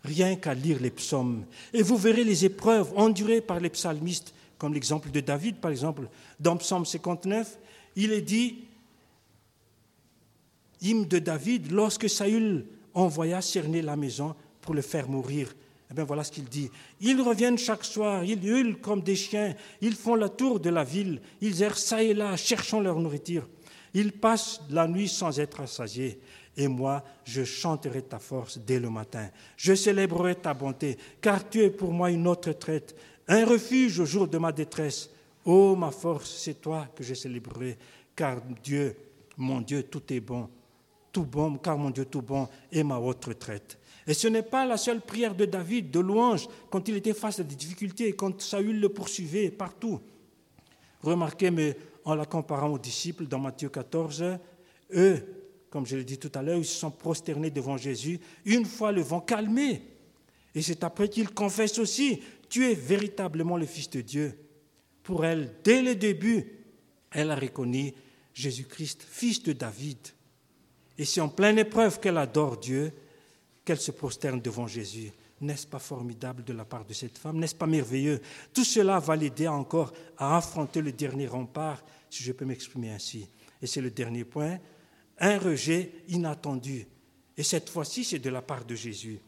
Rien 0.05 0.37
qu'à 0.37 0.55
lire 0.55 0.79
les 0.81 0.91
psaumes. 0.91 1.45
Et 1.73 1.83
vous 1.83 1.97
verrez 1.97 2.25
les 2.25 2.45
épreuves 2.45 2.93
endurées 2.97 3.41
par 3.41 3.61
les 3.61 3.71
psalmistes, 3.71 4.35
comme 4.59 4.75
l'exemple 4.75 5.11
de 5.11 5.21
David, 5.21 5.57
par 5.57 5.71
exemple. 5.71 6.09
Dans 6.41 6.57
Psaume 6.57 6.85
59, 6.85 7.59
il 7.97 8.13
est 8.13 8.23
dit, 8.23 8.65
hymne 10.81 11.07
de 11.07 11.19
David, 11.19 11.71
lorsque 11.71 12.09
Saül 12.09 12.67
envoya 12.95 13.41
cerner 13.41 13.83
la 13.83 13.97
maison 13.97 14.35
pour 14.61 14.75
le 14.75 14.83
faire 14.83 15.09
mourir. 15.09 15.55
Eh 15.91 15.95
bien, 15.95 16.05
voilà 16.05 16.25
ce 16.25 16.33
qu'il 16.33 16.45
dit. 16.45 16.71
Ils 17.01 17.21
reviennent 17.21 17.59
chaque 17.59 17.85
soir, 17.85 18.25
ils 18.25 18.43
hurlent 18.45 18.79
comme 18.79 19.03
des 19.03 19.15
chiens, 19.15 19.55
ils 19.81 19.95
font 19.95 20.15
la 20.15 20.31
tour 20.31 20.59
de 20.59 20.71
la 20.71 20.85
ville, 20.85 21.21
ils 21.41 21.63
errent 21.63 21.79
ça 21.79 22.03
et 22.03 22.15
là, 22.15 22.37
cherchant 22.37 22.81
leur 22.81 22.99
nourriture. 22.99 23.47
Ils 23.95 24.13
passent 24.13 24.61
la 24.71 24.89
nuit 24.89 25.09
sans 25.09 25.39
être 25.39 25.61
assasiés. 25.61 26.19
Et 26.57 26.69
moi, 26.69 27.03
je 27.25 27.45
chanterai 27.45 28.03
ta 28.03 28.19
force 28.19 28.59
dès 28.59 28.79
le 28.79 28.91
matin. 28.91 29.29
Je 29.57 29.75
célébrerai 29.75 30.35
ta 30.37 30.53
bonté, 30.53 30.99
car 31.21 31.49
tu 31.49 31.63
es 31.63 31.71
pour 31.71 31.93
moi 31.93 32.11
une 32.11 32.27
autre 32.27 32.53
traite, 32.53 32.95
un 33.29 33.47
refuge 33.47 34.01
au 34.01 34.05
jour 34.05 34.29
de 34.29 34.39
ma 34.39 34.53
détresse. 34.53 35.09
Ô 35.45 35.75
ma 35.75 35.91
force, 35.91 36.39
c'est 36.39 36.61
toi 36.61 36.89
que 36.95 37.03
je 37.03 37.15
célébrerai, 37.15 37.79
car 38.15 38.43
Dieu, 38.63 38.97
mon 39.37 39.61
Dieu, 39.61 39.85
tout 39.85 40.13
est 40.13 40.21
bon, 40.21 40.49
tout 41.11 41.25
bon, 41.25 41.57
car 41.57 41.79
mon 41.79 41.91
Dieu 41.91 42.05
tout 42.05 42.23
bon 42.23 42.49
est 42.71 42.83
ma 42.83 42.99
haute 42.99 43.25
retraite. 43.25 43.79
Et 44.07 44.15
ce 44.15 44.29
n'est 44.29 44.43
pas 44.43 44.67
la 44.67 44.77
seule 44.77 45.01
prière 45.01 45.35
de 45.35 45.45
David, 45.45 45.91
de 45.91 46.01
louange, 46.01 46.49
quand 46.71 46.87
il 46.89 46.97
était 46.97 47.15
face 47.15 47.41
à 47.41 47.45
des 47.45 47.55
difficultés, 47.55 48.13
quand 48.13 48.41
Saül 48.41 48.79
le 48.79 48.89
poursuivait 48.89 49.51
partout. 49.51 50.01
Remarquez, 51.03 51.51
mais 51.51 51.77
en 52.05 52.15
la 52.15 52.27
comparant 52.27 52.71
aux 52.71 52.79
disciples 52.79 53.27
dans 53.27 53.39
Matthieu 53.39 53.69
14, 53.69 54.39
eux, 54.95 55.42
comme 55.73 55.87
je 55.87 55.97
l'ai 55.97 56.05
dit 56.05 56.19
tout 56.19 56.31
à 56.35 56.43
l'heure, 56.43 56.59
ils 56.59 56.67
se 56.67 56.79
sont 56.79 56.91
prosternés 56.91 57.51
devant 57.51 57.79
Jésus 57.79 58.21
une 58.45 58.67
fois 58.67 58.93
le 58.93 59.01
vent 59.01 59.21
calmé. 59.21 59.81
Et 60.55 60.61
c'est 60.61 60.85
après 60.85 61.09
qu'ils 61.09 61.31
confessent 61.31 61.79
aussi, 61.79 62.21
tu 62.51 62.71
es 62.71 62.75
véritablement 62.75 63.57
le 63.57 63.65
Fils 63.65 63.89
de 63.89 64.03
Dieu. 64.03 64.39
Pour 65.03 65.25
elle, 65.25 65.51
dès 65.65 65.81
le 65.81 65.95
début, 65.95 66.45
elle 67.11 67.31
a 67.31 67.37
reconnu 67.37 67.95
Jésus-Christ, 68.35 69.07
fils 69.09 69.43
de 69.43 69.55
David. 69.55 69.97
Et 70.99 71.07
c'est 71.07 71.23
en 71.23 71.31
pleine 71.31 71.59
épreuve 71.59 72.01
qu'elle 72.01 72.19
adore 72.19 72.59
Dieu, 72.59 72.93
qu'elle 73.65 73.81
se 73.81 73.93
prosterne 73.93 74.43
devant 74.43 74.67
Jésus. 74.67 75.11
N'est-ce 75.41 75.67
pas 75.67 75.79
formidable 75.79 76.45
de 76.45 76.53
la 76.53 76.67
part 76.67 76.85
de 76.85 76.93
cette 76.93 77.17
femme? 77.17 77.39
N'est-ce 77.39 77.55
pas 77.55 77.67
merveilleux? 77.67 78.21
Tout 78.53 78.65
cela 78.65 78.99
va 78.99 79.17
l'aider 79.17 79.49
encore 79.49 79.95
à 80.19 80.37
affronter 80.37 80.83
le 80.83 80.93
dernier 80.93 81.29
rempart, 81.29 81.83
si 82.11 82.23
je 82.23 82.33
peux 82.33 82.45
m'exprimer 82.45 82.91
ainsi. 82.91 83.27
Et 83.63 83.67
c'est 83.67 83.81
le 83.81 83.91
dernier 83.91 84.25
point, 84.25 84.59
un 85.19 85.39
rejet 85.39 85.93
inattendu. 86.09 86.87
Et 87.37 87.43
cette 87.43 87.69
fois-ci, 87.69 88.05
c'est 88.05 88.19
de 88.19 88.31
la 88.31 88.43
part 88.43 88.65
de 88.65 88.75
Jésus. 88.75 89.19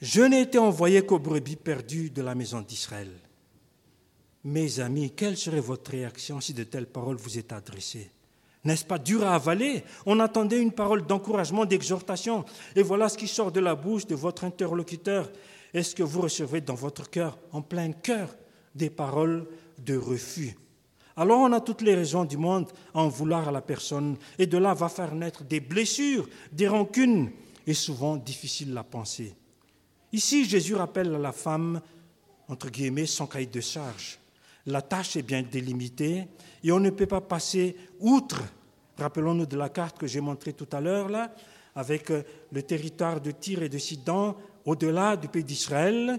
Je 0.00 0.22
n'ai 0.22 0.42
été 0.42 0.58
envoyé 0.58 1.04
qu'aux 1.04 1.18
brebis 1.18 1.56
perdues 1.56 2.10
de 2.10 2.22
la 2.22 2.34
maison 2.34 2.62
d'Israël. 2.62 3.10
Mes 4.44 4.80
amis, 4.80 5.10
quelle 5.10 5.36
serait 5.36 5.60
votre 5.60 5.90
réaction 5.90 6.40
si 6.40 6.54
de 6.54 6.64
telles 6.64 6.86
paroles 6.86 7.16
vous 7.16 7.36
étaient 7.36 7.54
adressées? 7.54 8.10
N'est-ce 8.64 8.84
pas 8.84 8.98
dur 8.98 9.24
à 9.26 9.34
avaler? 9.34 9.84
On 10.06 10.20
attendait 10.20 10.60
une 10.60 10.72
parole 10.72 11.06
d'encouragement, 11.06 11.66
d'exhortation, 11.66 12.44
et 12.74 12.82
voilà 12.82 13.08
ce 13.08 13.18
qui 13.18 13.28
sort 13.28 13.52
de 13.52 13.60
la 13.60 13.74
bouche 13.74 14.06
de 14.06 14.14
votre 14.14 14.44
interlocuteur. 14.44 15.30
Est-ce 15.74 15.94
que 15.94 16.02
vous 16.02 16.22
recevez 16.22 16.60
dans 16.60 16.74
votre 16.74 17.08
cœur, 17.10 17.38
en 17.52 17.62
plein 17.62 17.92
cœur, 17.92 18.34
des 18.74 18.90
paroles 18.90 19.46
de 19.78 19.96
refus? 19.96 20.56
Alors 21.20 21.40
on 21.40 21.52
a 21.52 21.60
toutes 21.60 21.82
les 21.82 21.94
raisons 21.94 22.24
du 22.24 22.38
monde 22.38 22.70
à 22.94 23.00
en 23.00 23.08
vouloir 23.08 23.46
à 23.46 23.52
la 23.52 23.60
personne, 23.60 24.16
et 24.38 24.46
de 24.46 24.56
là 24.56 24.72
va 24.72 24.88
faire 24.88 25.14
naître 25.14 25.44
des 25.44 25.60
blessures, 25.60 26.26
des 26.50 26.66
rancunes, 26.66 27.30
et 27.66 27.74
souvent 27.74 28.16
difficiles 28.16 28.74
à 28.78 28.82
penser. 28.82 29.34
Ici, 30.14 30.46
Jésus 30.46 30.74
rappelle 30.74 31.14
à 31.14 31.18
la 31.18 31.32
femme, 31.32 31.82
entre 32.48 32.70
guillemets, 32.70 33.04
son 33.04 33.26
cahier 33.26 33.44
de 33.44 33.60
charge. 33.60 34.18
La 34.64 34.80
tâche 34.80 35.14
est 35.16 35.22
bien 35.22 35.42
délimitée 35.42 36.26
et 36.64 36.72
on 36.72 36.80
ne 36.80 36.88
peut 36.88 37.04
pas 37.04 37.20
passer 37.20 37.76
outre. 37.98 38.42
Rappelons-nous 38.96 39.44
de 39.44 39.58
la 39.58 39.68
carte 39.68 39.98
que 39.98 40.06
j'ai 40.06 40.22
montrée 40.22 40.54
tout 40.54 40.68
à 40.72 40.80
l'heure, 40.80 41.10
là, 41.10 41.34
avec 41.74 42.10
euh, 42.10 42.22
le 42.50 42.62
territoire 42.62 43.20
de 43.20 43.30
Tyr 43.30 43.62
et 43.62 43.68
de 43.68 43.76
Sidon, 43.76 44.36
au-delà 44.64 45.18
du 45.18 45.28
pays 45.28 45.44
d'Israël. 45.44 46.18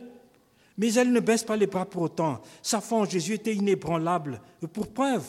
Mais 0.78 0.94
elle 0.94 1.12
ne 1.12 1.20
baisse 1.20 1.44
pas 1.44 1.58
les 1.58 1.68
bras 1.68 1.86
pour 1.86 2.04
autant. 2.04 2.42
Sa 2.62 2.82
foi 2.82 3.00
en 3.00 3.06
Jésus 3.06 3.34
était 3.34 3.56
inébranlable. 3.56 4.42
Et 4.64 4.68
pour 4.68 4.88
preuve, 4.88 5.26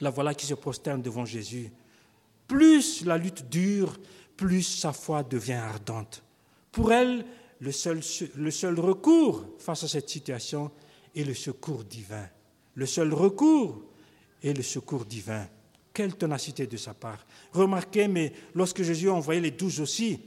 la 0.00 0.10
voilà 0.10 0.34
qui 0.34 0.46
se 0.46 0.54
prosterne 0.54 1.02
devant 1.02 1.24
Jésus. 1.24 1.70
Plus 2.48 3.04
la 3.04 3.18
lutte 3.18 3.48
dure, 3.48 3.98
plus 4.36 4.62
sa 4.62 4.92
foi 4.92 5.22
devient 5.22 5.54
ardente. 5.54 6.22
Pour 6.72 6.92
elle, 6.92 7.24
le 7.60 7.72
seul, 7.72 8.00
le 8.36 8.50
seul 8.50 8.78
recours 8.78 9.46
face 9.58 9.84
à 9.84 9.88
cette 9.88 10.08
situation, 10.08 10.70
et 11.16 11.24
le 11.24 11.34
secours 11.34 11.82
divin. 11.82 12.28
Le 12.74 12.86
seul 12.86 13.12
recours 13.12 13.82
est 14.44 14.52
le 14.52 14.62
secours 14.62 15.06
divin. 15.06 15.48
Quelle 15.92 16.14
ténacité 16.14 16.66
de 16.66 16.76
sa 16.76 16.92
part. 16.92 17.26
Remarquez, 17.52 18.06
mais 18.06 18.32
lorsque 18.54 18.82
Jésus 18.82 19.08
a 19.08 19.14
envoyé 19.14 19.40
les 19.40 19.50
douze 19.50 19.80
aussi, 19.80 20.20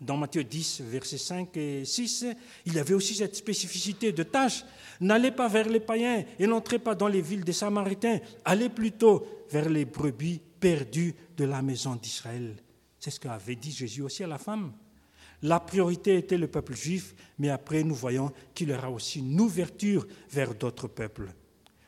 dans 0.00 0.16
Matthieu 0.16 0.44
10, 0.44 0.82
versets 0.82 1.18
5 1.18 1.56
et 1.56 1.84
6, 1.84 2.26
il 2.66 2.74
y 2.74 2.78
avait 2.78 2.94
aussi 2.94 3.14
cette 3.14 3.36
spécificité 3.36 4.12
de 4.12 4.22
tâche. 4.22 4.64
N'allez 5.00 5.30
pas 5.30 5.48
vers 5.48 5.68
les 5.68 5.80
païens 5.80 6.24
et 6.38 6.46
n'entrez 6.46 6.78
pas 6.78 6.94
dans 6.94 7.08
les 7.08 7.22
villes 7.22 7.44
des 7.44 7.52
Samaritains. 7.52 8.20
Allez 8.44 8.68
plutôt 8.68 9.26
vers 9.50 9.68
les 9.68 9.84
brebis 9.84 10.40
perdues 10.60 11.14
de 11.36 11.44
la 11.44 11.62
maison 11.62 11.96
d'Israël. 11.96 12.56
C'est 12.98 13.10
ce 13.10 13.20
qu'avait 13.20 13.56
dit 13.56 13.72
Jésus 13.72 14.02
aussi 14.02 14.24
à 14.24 14.26
la 14.26 14.38
femme. 14.38 14.72
La 15.42 15.60
priorité 15.60 16.16
était 16.16 16.38
le 16.38 16.48
peuple 16.48 16.74
juif, 16.74 17.14
mais 17.38 17.50
après 17.50 17.84
nous 17.84 17.94
voyons 17.94 18.32
qu'il 18.54 18.70
y 18.70 18.74
aura 18.74 18.90
aussi 18.90 19.20
une 19.20 19.40
ouverture 19.40 20.06
vers 20.30 20.54
d'autres 20.54 20.88
peuples. 20.88 21.32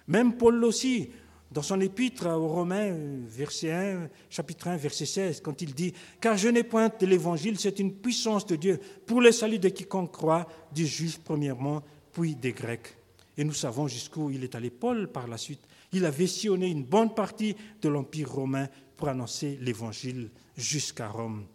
Même 0.07 0.37
Paul 0.37 0.64
aussi, 0.64 1.11
dans 1.51 1.63
son 1.63 1.81
épître 1.81 2.27
aux 2.27 2.49
Romains, 2.49 2.95
verset 3.27 3.73
1, 3.73 4.09
chapitre 4.29 4.69
1, 4.69 4.77
verset 4.77 5.07
16, 5.07 5.41
quand 5.41 5.63
il 5.63 5.75
dit 5.75 5.95
Car 6.21 6.37
je 6.37 6.49
n'ai 6.49 6.63
point 6.63 6.91
de 7.01 7.07
l'évangile, 7.07 7.59
c'est 7.59 7.79
une 7.79 7.95
puissance 7.95 8.47
de 8.47 8.57
Dieu 8.57 8.81
pour 9.07 9.21
le 9.21 9.33
salut 9.33 9.59
de 9.59 9.69
quiconque 9.69 10.13
croit, 10.13 10.47
du 10.73 10.87
juif 10.87 11.21
premièrement, 11.25 11.83
puis 12.13 12.35
des 12.35 12.53
Grecs. 12.53 12.97
Et 13.39 13.45
nous 13.45 13.55
savons 13.55 13.89
jusqu'où 13.89 14.31
il 14.31 14.45
est 14.45 14.55
allé, 14.55 14.69
Paul, 14.71 15.09
par 15.09 15.27
la 15.29 15.39
suite. 15.39 15.61
Il 15.93 16.05
avait 16.05 16.27
sillonné 16.27 16.67
une 16.67 16.85
bonne 16.85 17.15
partie 17.15 17.57
de 17.81 17.89
l'Empire 17.89 18.31
romain 18.31 18.69
pour 18.97 19.09
annoncer 19.09 19.59
l'évangile 19.63 20.31
jusqu'à 20.57 21.09
Rome. 21.09 21.47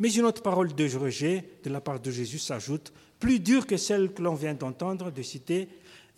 Mais 0.00 0.12
une 0.12 0.24
autre 0.24 0.42
parole 0.42 0.74
de 0.74 0.98
rejet 0.98 1.44
de 1.62 1.70
la 1.70 1.80
part 1.80 2.00
de 2.00 2.10
Jésus 2.10 2.38
s'ajoute, 2.38 2.92
plus 3.18 3.38
dure 3.38 3.66
que 3.66 3.76
celle 3.76 4.12
que 4.12 4.22
l'on 4.22 4.34
vient 4.34 4.54
d'entendre, 4.54 5.10
de 5.12 5.22
citer 5.22 5.68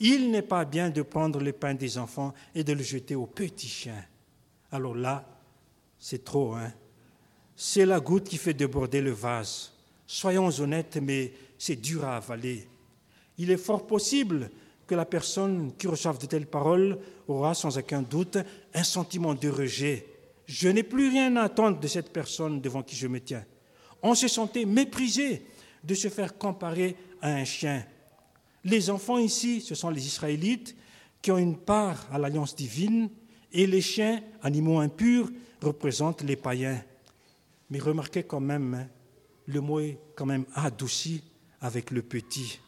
Il 0.03 0.31
n'est 0.31 0.43
pas 0.43 0.67
bien 0.67 0.91
de 0.91 1.01
prendre 1.01 1.41
le 1.41 1.53
pain 1.53 1.73
des 1.73 1.97
enfants 1.97 2.35
et 2.55 2.63
de 2.63 2.75
le 2.75 2.83
jeter 2.83 3.15
aux 3.15 3.27
petits 3.27 3.69
chiens. 3.69 4.05
Alors 4.71 4.95
là, 4.95 5.25
c'est 5.99 6.25
trop, 6.25 6.53
hein 6.53 6.71
C'est 7.57 7.87
la 7.87 8.01
goutte 8.01 8.29
qui 8.29 8.37
fait 8.37 8.53
déborder 8.53 9.01
le 9.01 9.13
vase. 9.13 9.73
Soyons 10.07 10.51
honnêtes, 10.61 10.99
mais 11.01 11.33
c'est 11.57 11.81
dur 11.81 12.05
à 12.05 12.17
avaler. 12.17 12.69
Il 13.39 13.51
est 13.51 13.57
fort 13.57 13.87
possible 13.87 14.51
que 14.87 14.95
la 14.95 15.07
personne 15.07 15.73
qui 15.79 15.87
reçoive 15.87 16.19
de 16.19 16.27
telles 16.27 16.47
paroles 16.47 16.99
aura 17.27 17.55
sans 17.55 17.79
aucun 17.79 18.03
doute 18.03 18.37
un 18.75 18.85
sentiment 18.85 19.35
de 19.35 19.49
rejet. 19.49 20.07
Je 20.45 20.69
n'ai 20.69 20.83
plus 20.83 21.09
rien 21.09 21.37
à 21.37 21.45
attendre 21.45 21.81
de 21.81 21.89
cette 21.89 22.13
personne 22.13 22.61
devant 22.61 22.83
qui 22.83 22.97
je 22.97 23.07
me 23.07 23.21
tiens 23.21 23.45
on 24.03 24.15
se 24.15 24.29
sentait 24.29 24.65
méprisé 24.65 25.43
de 25.85 25.95
se 25.95 26.09
faire 26.09 26.37
comparer 26.37 26.97
à 27.21 27.33
un 27.33 27.45
chien. 27.45 27.85
Les 28.65 28.91
enfants 28.91 29.19
ici, 29.19 29.61
ce 29.61 29.75
sont 29.75 29.91
les 29.91 30.07
Israélites 30.07 30.77
qui 31.21 31.31
ont 31.31 31.39
une 31.39 31.57
part 31.57 32.07
à 32.13 32.19
l'alliance 32.19 32.55
divine, 32.55 33.09
et 33.53 33.67
les 33.67 33.81
chiens, 33.81 34.23
animaux 34.43 34.81
impurs, 34.81 35.29
représentent 35.61 36.23
les 36.23 36.37
païens. 36.37 36.83
Mais 37.71 37.79
remarquez 37.79 38.23
quand 38.25 38.41
même, 38.41 38.75
hein, 38.75 38.87
le 39.47 39.61
mot 39.61 39.81
est 39.81 39.99
quand 40.17 40.27
même 40.27 40.45
adouci 40.55 41.23
avec 41.61 41.91
le 41.91 42.03
petit. 42.03 42.59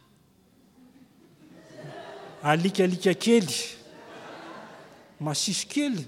Alikalikakeli. 2.42 3.76
Masishkeli. 5.20 6.07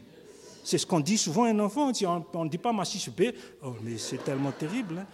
C'est 0.62 0.78
ce 0.78 0.86
qu'on 0.86 1.00
dit 1.00 1.16
souvent 1.16 1.44
à 1.44 1.50
un 1.50 1.58
enfant. 1.60 1.92
On 2.34 2.44
ne 2.44 2.50
dit 2.50 2.58
pas 2.58 2.72
Massis 2.72 3.08
B. 3.08 3.32
Oh, 3.62 3.76
mais 3.82 3.98
c'est 3.98 4.22
tellement 4.22 4.52
terrible. 4.52 4.98
Hein? 4.98 5.06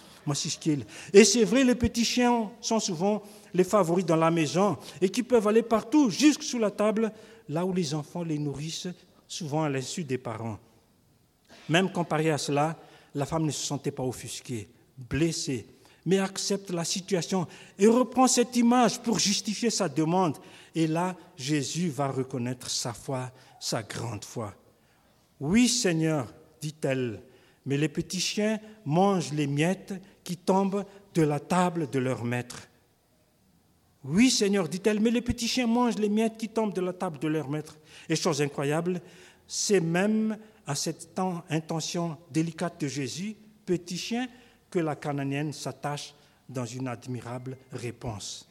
Et 1.12 1.24
c'est 1.24 1.44
vrai, 1.44 1.64
les 1.64 1.74
petits 1.74 2.04
chiens 2.04 2.50
sont 2.60 2.80
souvent 2.80 3.22
les 3.54 3.64
favoris 3.64 4.04
dans 4.04 4.16
la 4.16 4.30
maison 4.30 4.76
et 5.00 5.08
qui 5.08 5.22
peuvent 5.22 5.48
aller 5.48 5.62
partout, 5.62 6.10
jusque 6.10 6.42
sous 6.42 6.58
la 6.58 6.70
table, 6.70 7.12
là 7.48 7.64
où 7.64 7.72
les 7.72 7.94
enfants 7.94 8.22
les 8.22 8.38
nourrissent, 8.38 8.88
souvent 9.26 9.64
à 9.64 9.68
l'insu 9.68 10.04
des 10.04 10.18
parents. 10.18 10.58
Même 11.68 11.90
comparé 11.90 12.30
à 12.30 12.38
cela, 12.38 12.78
la 13.14 13.26
femme 13.26 13.44
ne 13.44 13.50
se 13.50 13.66
sentait 13.66 13.90
pas 13.90 14.02
offusquée, 14.02 14.68
blessée, 14.96 15.66
mais 16.04 16.18
accepte 16.18 16.70
la 16.70 16.84
situation 16.84 17.46
et 17.78 17.86
reprend 17.86 18.26
cette 18.26 18.56
image 18.56 19.00
pour 19.00 19.18
justifier 19.18 19.70
sa 19.70 19.88
demande. 19.88 20.38
Et 20.74 20.86
là, 20.86 21.16
Jésus 21.36 21.88
va 21.88 22.08
reconnaître 22.08 22.70
sa 22.70 22.92
foi, 22.92 23.30
sa 23.60 23.82
grande 23.82 24.24
foi. 24.24 24.54
Oui, 25.40 25.68
Seigneur, 25.68 26.32
dit-elle, 26.60 27.22
mais 27.66 27.76
les 27.76 27.88
petits 27.88 28.20
chiens 28.20 28.58
mangent 28.84 29.32
les 29.32 29.46
miettes 29.46 29.94
qui 30.24 30.36
tombent 30.36 30.84
de 31.14 31.22
la 31.22 31.40
table 31.40 31.90
de 31.90 31.98
leur 31.98 32.24
maître. 32.24 32.68
Oui, 34.04 34.30
Seigneur, 34.30 34.68
dit-elle, 34.68 35.00
mais 35.00 35.10
les 35.10 35.20
petits 35.20 35.46
chiens 35.46 35.66
mangent 35.66 35.98
les 35.98 36.08
miettes 36.08 36.36
qui 36.36 36.48
tombent 36.48 36.74
de 36.74 36.80
la 36.80 36.92
table 36.92 37.18
de 37.18 37.28
leur 37.28 37.48
maître. 37.48 37.76
Et 38.08 38.16
chose 38.16 38.42
incroyable, 38.42 39.00
c'est 39.46 39.80
même 39.80 40.36
à 40.66 40.74
cette 40.74 41.08
intention 41.50 42.16
délicate 42.30 42.80
de 42.80 42.88
Jésus, 42.88 43.36
petit 43.64 43.96
chien, 43.96 44.26
que 44.70 44.78
la 44.78 44.96
cananienne 44.96 45.52
s'attache 45.52 46.14
dans 46.48 46.64
une 46.64 46.88
admirable 46.88 47.56
réponse. 47.72 48.48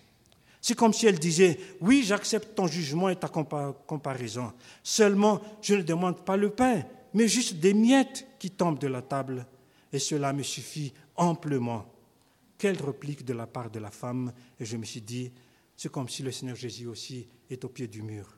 C'est 0.62 0.76
comme 0.76 0.94
si 0.94 1.08
elle 1.08 1.18
disait, 1.18 1.60
oui, 1.82 2.04
j'accepte 2.06 2.56
ton 2.56 2.68
jugement 2.68 3.10
et 3.10 3.16
ta 3.16 3.28
comparaison. 3.28 4.54
Seulement, 4.84 5.42
je 5.62 5.76
ne 5.76 5.82
demande 5.82 6.24
pas 6.24 6.38
le 6.38 6.52
pain, 6.52 6.84
mais 7.14 7.28
juste 7.28 7.56
des 7.56 7.74
miettes 7.74 8.28
qui 8.38 8.52
tombent 8.52 8.80
de 8.80 8.88
la 8.88 9.02
table. 9.02 9.46
Et 9.92 10.00
cela 10.00 10.32
me 10.32 10.44
suffit 10.44 10.94
amplement. 11.16 11.86
Quelle 12.58 12.82
réplique 12.82 13.26
de 13.26 13.34
la 13.34 13.48
part 13.48 13.70
de 13.70 13.80
la 13.80 13.92
femme. 13.92 14.32
Et 14.60 14.66
je 14.66 14.78
me 14.78 14.86
suis 14.86 15.02
dit, 15.02 15.32
c'est 15.76 15.92
comme 15.92 16.10
si 16.10 16.24
le 16.24 16.32
Seigneur 16.32 16.56
Jésus 16.56 16.88
aussi 16.88 17.28
est 17.50 17.64
au 17.66 17.70
pied 17.70 17.88
du 17.88 18.02
mur. 18.02 18.38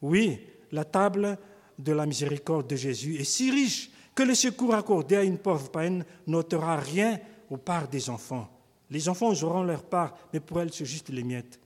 Oui, 0.00 0.38
la 0.70 0.84
table 0.84 1.38
de 1.78 1.92
la 1.92 2.06
miséricorde 2.06 2.68
de 2.68 2.76
Jésus 2.76 3.16
est 3.16 3.24
si 3.24 3.50
riche 3.50 3.90
que 4.14 4.22
le 4.22 4.34
secours 4.34 4.74
accordé 4.74 5.16
à 5.16 5.22
une 5.22 5.38
pauvre 5.38 5.70
païenne 5.70 6.04
n'ôtera 6.26 6.76
rien 6.76 7.20
aux 7.50 7.56
parts 7.56 7.88
des 7.88 8.10
enfants. 8.10 8.48
Les 8.90 9.08
enfants 9.08 9.32
auront 9.42 9.62
leur 9.62 9.84
part, 9.84 10.16
mais 10.32 10.40
pour 10.40 10.60
elle, 10.60 10.72
c'est 10.72 10.84
juste 10.84 11.08
les 11.10 11.22
miettes. 11.22 11.60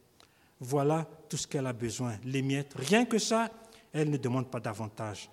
Voilà 0.61 1.09
tout 1.29 1.37
ce 1.37 1.47
qu'elle 1.47 1.67
a 1.67 1.73
besoin, 1.73 2.17
les 2.25 2.43
miettes. 2.43 2.73
Rien 2.77 3.05
que 3.05 3.19
ça, 3.19 3.51
elle 3.93 4.11
ne 4.11 4.17
demande 4.17 4.51
pas 4.51 4.61
davantage. 4.61 5.31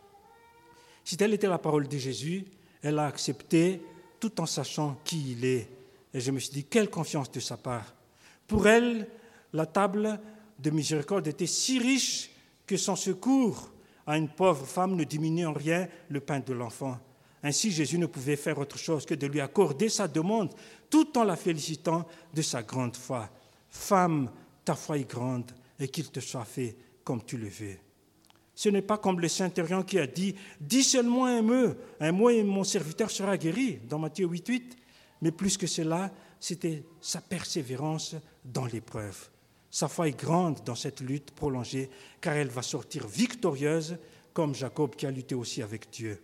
Si 1.03 1.17
telle 1.17 1.33
était 1.33 1.47
la 1.47 1.57
parole 1.57 1.87
de 1.87 1.97
Jésus, 1.97 2.45
elle 2.81 2.99
a 2.99 3.07
accepté 3.07 3.81
tout 4.19 4.39
en 4.41 4.45
sachant 4.45 4.99
qui 5.03 5.31
il 5.31 5.45
est. 5.45 5.69
Et 6.13 6.19
je 6.19 6.31
me 6.31 6.39
suis 6.39 6.51
dit, 6.51 6.63
quelle 6.63 6.89
confiance 6.89 7.31
de 7.31 7.39
sa 7.39 7.57
part. 7.57 7.93
Pour 8.47 8.67
elle, 8.67 9.07
la 9.53 9.65
table 9.65 10.19
de 10.57 10.69
miséricorde 10.69 11.27
était 11.27 11.47
si 11.47 11.79
riche 11.79 12.31
que 12.65 12.77
son 12.77 12.95
secours 12.95 13.71
à 14.05 14.17
une 14.17 14.29
pauvre 14.29 14.65
femme 14.65 14.95
ne 14.95 15.03
diminue 15.03 15.45
en 15.45 15.53
rien 15.53 15.87
le 16.09 16.19
pain 16.19 16.39
de 16.39 16.53
l'enfant. 16.53 16.97
Ainsi, 17.43 17.71
Jésus 17.71 17.97
ne 17.97 18.07
pouvait 18.07 18.35
faire 18.35 18.57
autre 18.57 18.77
chose 18.77 19.05
que 19.05 19.13
de 19.13 19.27
lui 19.27 19.39
accorder 19.39 19.87
sa 19.87 20.07
demande 20.07 20.53
tout 20.89 21.17
en 21.17 21.23
la 21.23 21.35
félicitant 21.35 22.05
de 22.33 22.41
sa 22.41 22.63
grande 22.63 22.95
foi. 22.95 23.29
Femme, 23.69 24.29
ta 24.65 24.75
foi 24.75 24.97
est 24.97 25.09
grande 25.09 25.51
et 25.79 25.87
qu'il 25.87 26.09
te 26.09 26.19
soit 26.19 26.45
fait 26.45 26.75
comme 27.03 27.23
tu 27.23 27.37
le 27.37 27.47
veux. 27.47 27.77
Ce 28.59 28.67
n'est 28.67 28.81
pas 28.81 28.97
comme 28.97 29.21
le 29.21 29.29
Saint-Érion 29.29 29.83
qui 29.83 29.97
a 29.99 30.05
dit 30.05 30.35
Dis 30.59 30.83
seulement 30.83 31.27
un 31.27 31.41
mot, 31.41 31.75
un 32.01 32.11
mot 32.11 32.29
et 32.29 32.43
mon 32.43 32.65
serviteur 32.65 33.09
sera 33.09 33.37
guéri, 33.37 33.79
dans 33.87 33.99
Matthieu 33.99 34.27
8, 34.27 34.49
8. 34.49 34.77
mais 35.21 35.31
plus 35.31 35.55
que 35.55 35.65
cela, 35.65 36.11
c'était 36.41 36.83
sa 36.99 37.21
persévérance 37.21 38.17
dans 38.43 38.65
l'épreuve. 38.65 39.29
Sa 39.71 39.87
foi 39.87 40.09
est 40.09 40.19
grande 40.19 40.59
dans 40.65 40.75
cette 40.75 40.99
lutte 40.99 41.31
prolongée, 41.31 41.89
car 42.19 42.33
elle 42.33 42.49
va 42.49 42.61
sortir 42.61 43.07
victorieuse, 43.07 43.95
comme 44.33 44.53
Jacob 44.53 44.93
qui 44.93 45.05
a 45.05 45.11
lutté 45.11 45.35
aussi 45.35 45.61
avec 45.61 45.89
Dieu. 45.89 46.19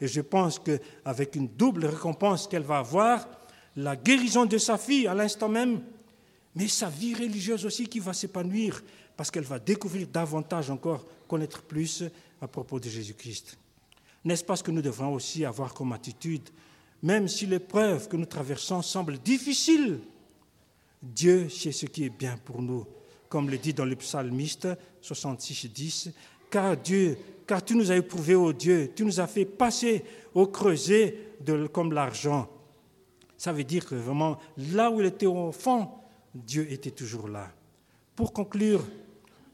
Et 0.00 0.08
je 0.08 0.22
pense 0.22 0.58
qu'avec 0.58 1.36
une 1.36 1.46
double 1.46 1.86
récompense 1.86 2.48
qu'elle 2.48 2.64
va 2.64 2.78
avoir, 2.78 3.28
la 3.76 3.94
guérison 3.94 4.44
de 4.44 4.58
sa 4.58 4.76
fille 4.76 5.06
à 5.06 5.14
l'instant 5.14 5.48
même, 5.48 5.82
mais 6.56 6.66
sa 6.66 6.88
vie 6.88 7.14
religieuse 7.14 7.64
aussi 7.64 7.86
qui 7.86 8.00
va 8.00 8.12
s'épanouir, 8.12 8.82
parce 9.16 9.30
qu'elle 9.30 9.44
va 9.44 9.58
découvrir 9.58 10.06
davantage 10.06 10.70
encore, 10.70 11.04
connaître 11.26 11.62
plus 11.62 12.04
à 12.40 12.46
propos 12.46 12.78
de 12.78 12.88
Jésus-Christ. 12.88 13.58
N'est-ce 14.24 14.44
pas 14.44 14.56
ce 14.56 14.62
que 14.62 14.70
nous 14.70 14.82
devrons 14.82 15.14
aussi 15.14 15.44
avoir 15.44 15.72
comme 15.72 15.92
attitude? 15.92 16.48
Même 17.02 17.28
si 17.28 17.46
l'épreuve 17.46 18.08
que 18.08 18.16
nous 18.16 18.26
traversons 18.26 18.82
semble 18.82 19.18
difficile, 19.18 20.00
Dieu 21.02 21.48
sait 21.48 21.72
ce 21.72 21.86
qui 21.86 22.04
est 22.04 22.10
bien 22.10 22.36
pour 22.36 22.60
nous. 22.60 22.86
Comme 23.28 23.50
le 23.50 23.58
dit 23.58 23.72
dans 23.72 23.84
le 23.84 23.96
psalmiste 23.96 24.68
66, 25.00 25.66
10, 25.66 26.10
car 26.50 26.76
Dieu, 26.76 27.18
car 27.46 27.64
tu 27.64 27.74
nous 27.74 27.90
as 27.90 27.96
éprouvé, 27.96 28.34
ô 28.34 28.52
Dieu, 28.52 28.92
tu 28.94 29.04
nous 29.04 29.20
as 29.20 29.26
fait 29.26 29.44
passer 29.44 30.04
au 30.34 30.46
creuset 30.46 31.16
comme 31.72 31.92
l'argent. 31.92 32.48
Ça 33.36 33.52
veut 33.52 33.64
dire 33.64 33.84
que 33.84 33.94
vraiment, 33.94 34.38
là 34.56 34.90
où 34.90 35.00
il 35.00 35.06
était 35.06 35.26
au 35.26 35.52
fond, 35.52 35.88
Dieu 36.34 36.70
était 36.70 36.90
toujours 36.90 37.28
là. 37.28 37.50
Pour 38.14 38.32
conclure, 38.32 38.82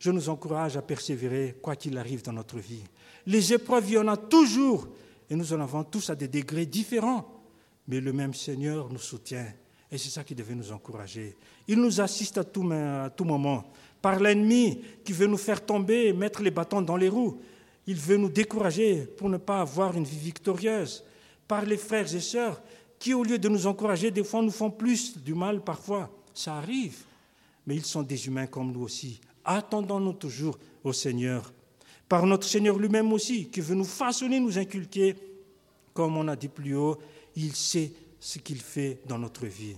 je 0.02 0.10
nous 0.10 0.28
encourage 0.28 0.76
à 0.76 0.82
persévérer 0.82 1.54
quoi 1.62 1.76
qu'il 1.76 1.96
arrive 1.96 2.24
dans 2.24 2.32
notre 2.32 2.58
vie. 2.58 2.82
Les 3.24 3.52
épreuves, 3.52 3.84
il 3.86 3.94
y 3.94 3.98
en 3.98 4.08
a 4.08 4.16
toujours, 4.16 4.88
et 5.30 5.36
nous 5.36 5.52
en 5.52 5.60
avons 5.60 5.84
tous 5.84 6.10
à 6.10 6.16
des 6.16 6.26
degrés 6.26 6.66
différents, 6.66 7.40
mais 7.86 8.00
le 8.00 8.12
même 8.12 8.34
Seigneur 8.34 8.92
nous 8.92 8.98
soutient, 8.98 9.46
et 9.88 9.98
c'est 9.98 10.10
ça 10.10 10.24
qui 10.24 10.34
devait 10.34 10.56
nous 10.56 10.72
encourager. 10.72 11.36
Il 11.68 11.80
nous 11.80 12.00
assiste 12.00 12.36
à 12.36 12.42
tout, 12.42 12.64
moment. 12.64 13.62
Par 14.00 14.18
l'ennemi 14.18 14.80
qui 15.04 15.12
veut 15.12 15.28
nous 15.28 15.36
faire 15.36 15.64
tomber 15.64 16.08
et 16.08 16.12
mettre 16.12 16.42
les 16.42 16.50
bâtons 16.50 16.82
dans 16.82 16.96
les 16.96 17.08
roues, 17.08 17.38
il 17.86 17.94
veut 17.94 18.16
nous 18.16 18.28
décourager 18.28 19.04
pour 19.04 19.28
ne 19.28 19.36
pas 19.36 19.60
avoir 19.60 19.96
une 19.96 20.02
vie 20.02 20.18
victorieuse. 20.18 21.04
Par 21.46 21.64
les 21.64 21.76
frères 21.76 22.12
et 22.12 22.20
sœurs 22.20 22.60
qui, 22.98 23.14
au 23.14 23.22
lieu 23.22 23.38
de 23.38 23.48
nous 23.48 23.68
encourager, 23.68 24.10
des 24.10 24.24
fois 24.24 24.42
nous 24.42 24.50
font 24.50 24.70
plus 24.70 25.16
du 25.16 25.34
mal 25.34 25.62
parfois. 25.62 26.10
Ça 26.34 26.56
arrive, 26.56 27.04
mais 27.64 27.76
ils 27.76 27.84
sont 27.84 28.02
des 28.02 28.26
humains 28.26 28.48
comme 28.48 28.72
nous 28.72 28.82
aussi. 28.82 29.20
Attendons-nous 29.44 30.14
toujours 30.14 30.58
au 30.84 30.92
Seigneur 30.92 31.52
par 32.12 32.26
notre 32.26 32.46
Seigneur 32.46 32.78
lui-même 32.78 33.10
aussi, 33.14 33.48
qui 33.48 33.62
veut 33.62 33.74
nous 33.74 33.84
façonner, 33.84 34.38
nous 34.38 34.58
inculquer. 34.58 35.16
Comme 35.94 36.18
on 36.18 36.28
a 36.28 36.36
dit 36.36 36.48
plus 36.48 36.76
haut, 36.76 36.98
il 37.36 37.56
sait 37.56 37.90
ce 38.20 38.38
qu'il 38.38 38.60
fait 38.60 39.00
dans 39.06 39.18
notre 39.18 39.46
vie. 39.46 39.76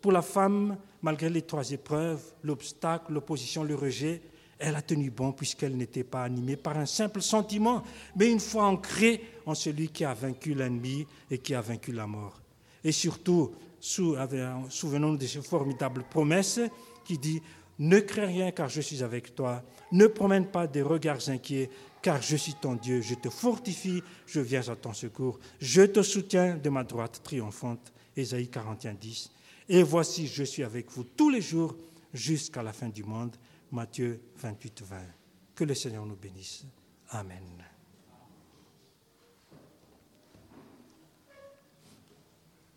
Pour 0.00 0.10
la 0.10 0.22
femme, 0.22 0.76
malgré 1.00 1.30
les 1.30 1.42
trois 1.42 1.70
épreuves, 1.70 2.20
l'obstacle, 2.42 3.12
l'opposition, 3.12 3.62
le 3.62 3.76
rejet, 3.76 4.20
elle 4.58 4.74
a 4.74 4.82
tenu 4.82 5.10
bon 5.10 5.30
puisqu'elle 5.30 5.76
n'était 5.76 6.02
pas 6.02 6.24
animée 6.24 6.56
par 6.56 6.76
un 6.76 6.86
simple 6.86 7.22
sentiment, 7.22 7.84
mais 8.16 8.32
une 8.32 8.40
foi 8.40 8.64
ancrée 8.64 9.22
en 9.46 9.54
celui 9.54 9.90
qui 9.90 10.04
a 10.04 10.12
vaincu 10.12 10.54
l'ennemi 10.54 11.06
et 11.30 11.38
qui 11.38 11.54
a 11.54 11.60
vaincu 11.60 11.92
la 11.92 12.08
mort. 12.08 12.40
Et 12.82 12.90
surtout, 12.90 13.52
souvenons-nous 13.80 15.18
de 15.18 15.26
ces 15.26 15.40
formidables 15.40 16.02
promesses 16.10 16.60
qui 17.04 17.16
dit 17.16 17.40
ne 17.78 17.98
crains 18.00 18.26
rien 18.26 18.50
car 18.50 18.68
je 18.68 18.80
suis 18.80 19.02
avec 19.02 19.34
toi. 19.34 19.62
Ne 19.92 20.06
promène 20.06 20.46
pas 20.46 20.66
des 20.66 20.82
regards 20.82 21.28
inquiets 21.28 21.70
car 22.02 22.20
je 22.22 22.36
suis 22.36 22.54
ton 22.54 22.74
Dieu. 22.74 23.00
Je 23.00 23.14
te 23.14 23.28
fortifie, 23.28 24.02
je 24.26 24.40
viens 24.40 24.68
à 24.68 24.76
ton 24.76 24.92
secours. 24.92 25.38
Je 25.60 25.82
te 25.82 26.02
soutiens 26.02 26.56
de 26.56 26.70
ma 26.70 26.84
droite 26.84 27.20
triomphante. 27.22 27.92
Ésaïe 28.16 28.48
41, 28.48 28.94
10. 28.94 29.30
Et 29.68 29.82
voici, 29.82 30.26
je 30.26 30.44
suis 30.44 30.62
avec 30.62 30.90
vous 30.90 31.04
tous 31.04 31.30
les 31.30 31.40
jours 31.40 31.76
jusqu'à 32.12 32.62
la 32.62 32.72
fin 32.72 32.88
du 32.88 33.02
monde. 33.02 33.36
Matthieu 33.72 34.20
28, 34.36 34.82
20. 34.82 34.96
Que 35.54 35.64
le 35.64 35.74
Seigneur 35.74 36.06
nous 36.06 36.16
bénisse. 36.16 36.64
Amen. 37.10 37.73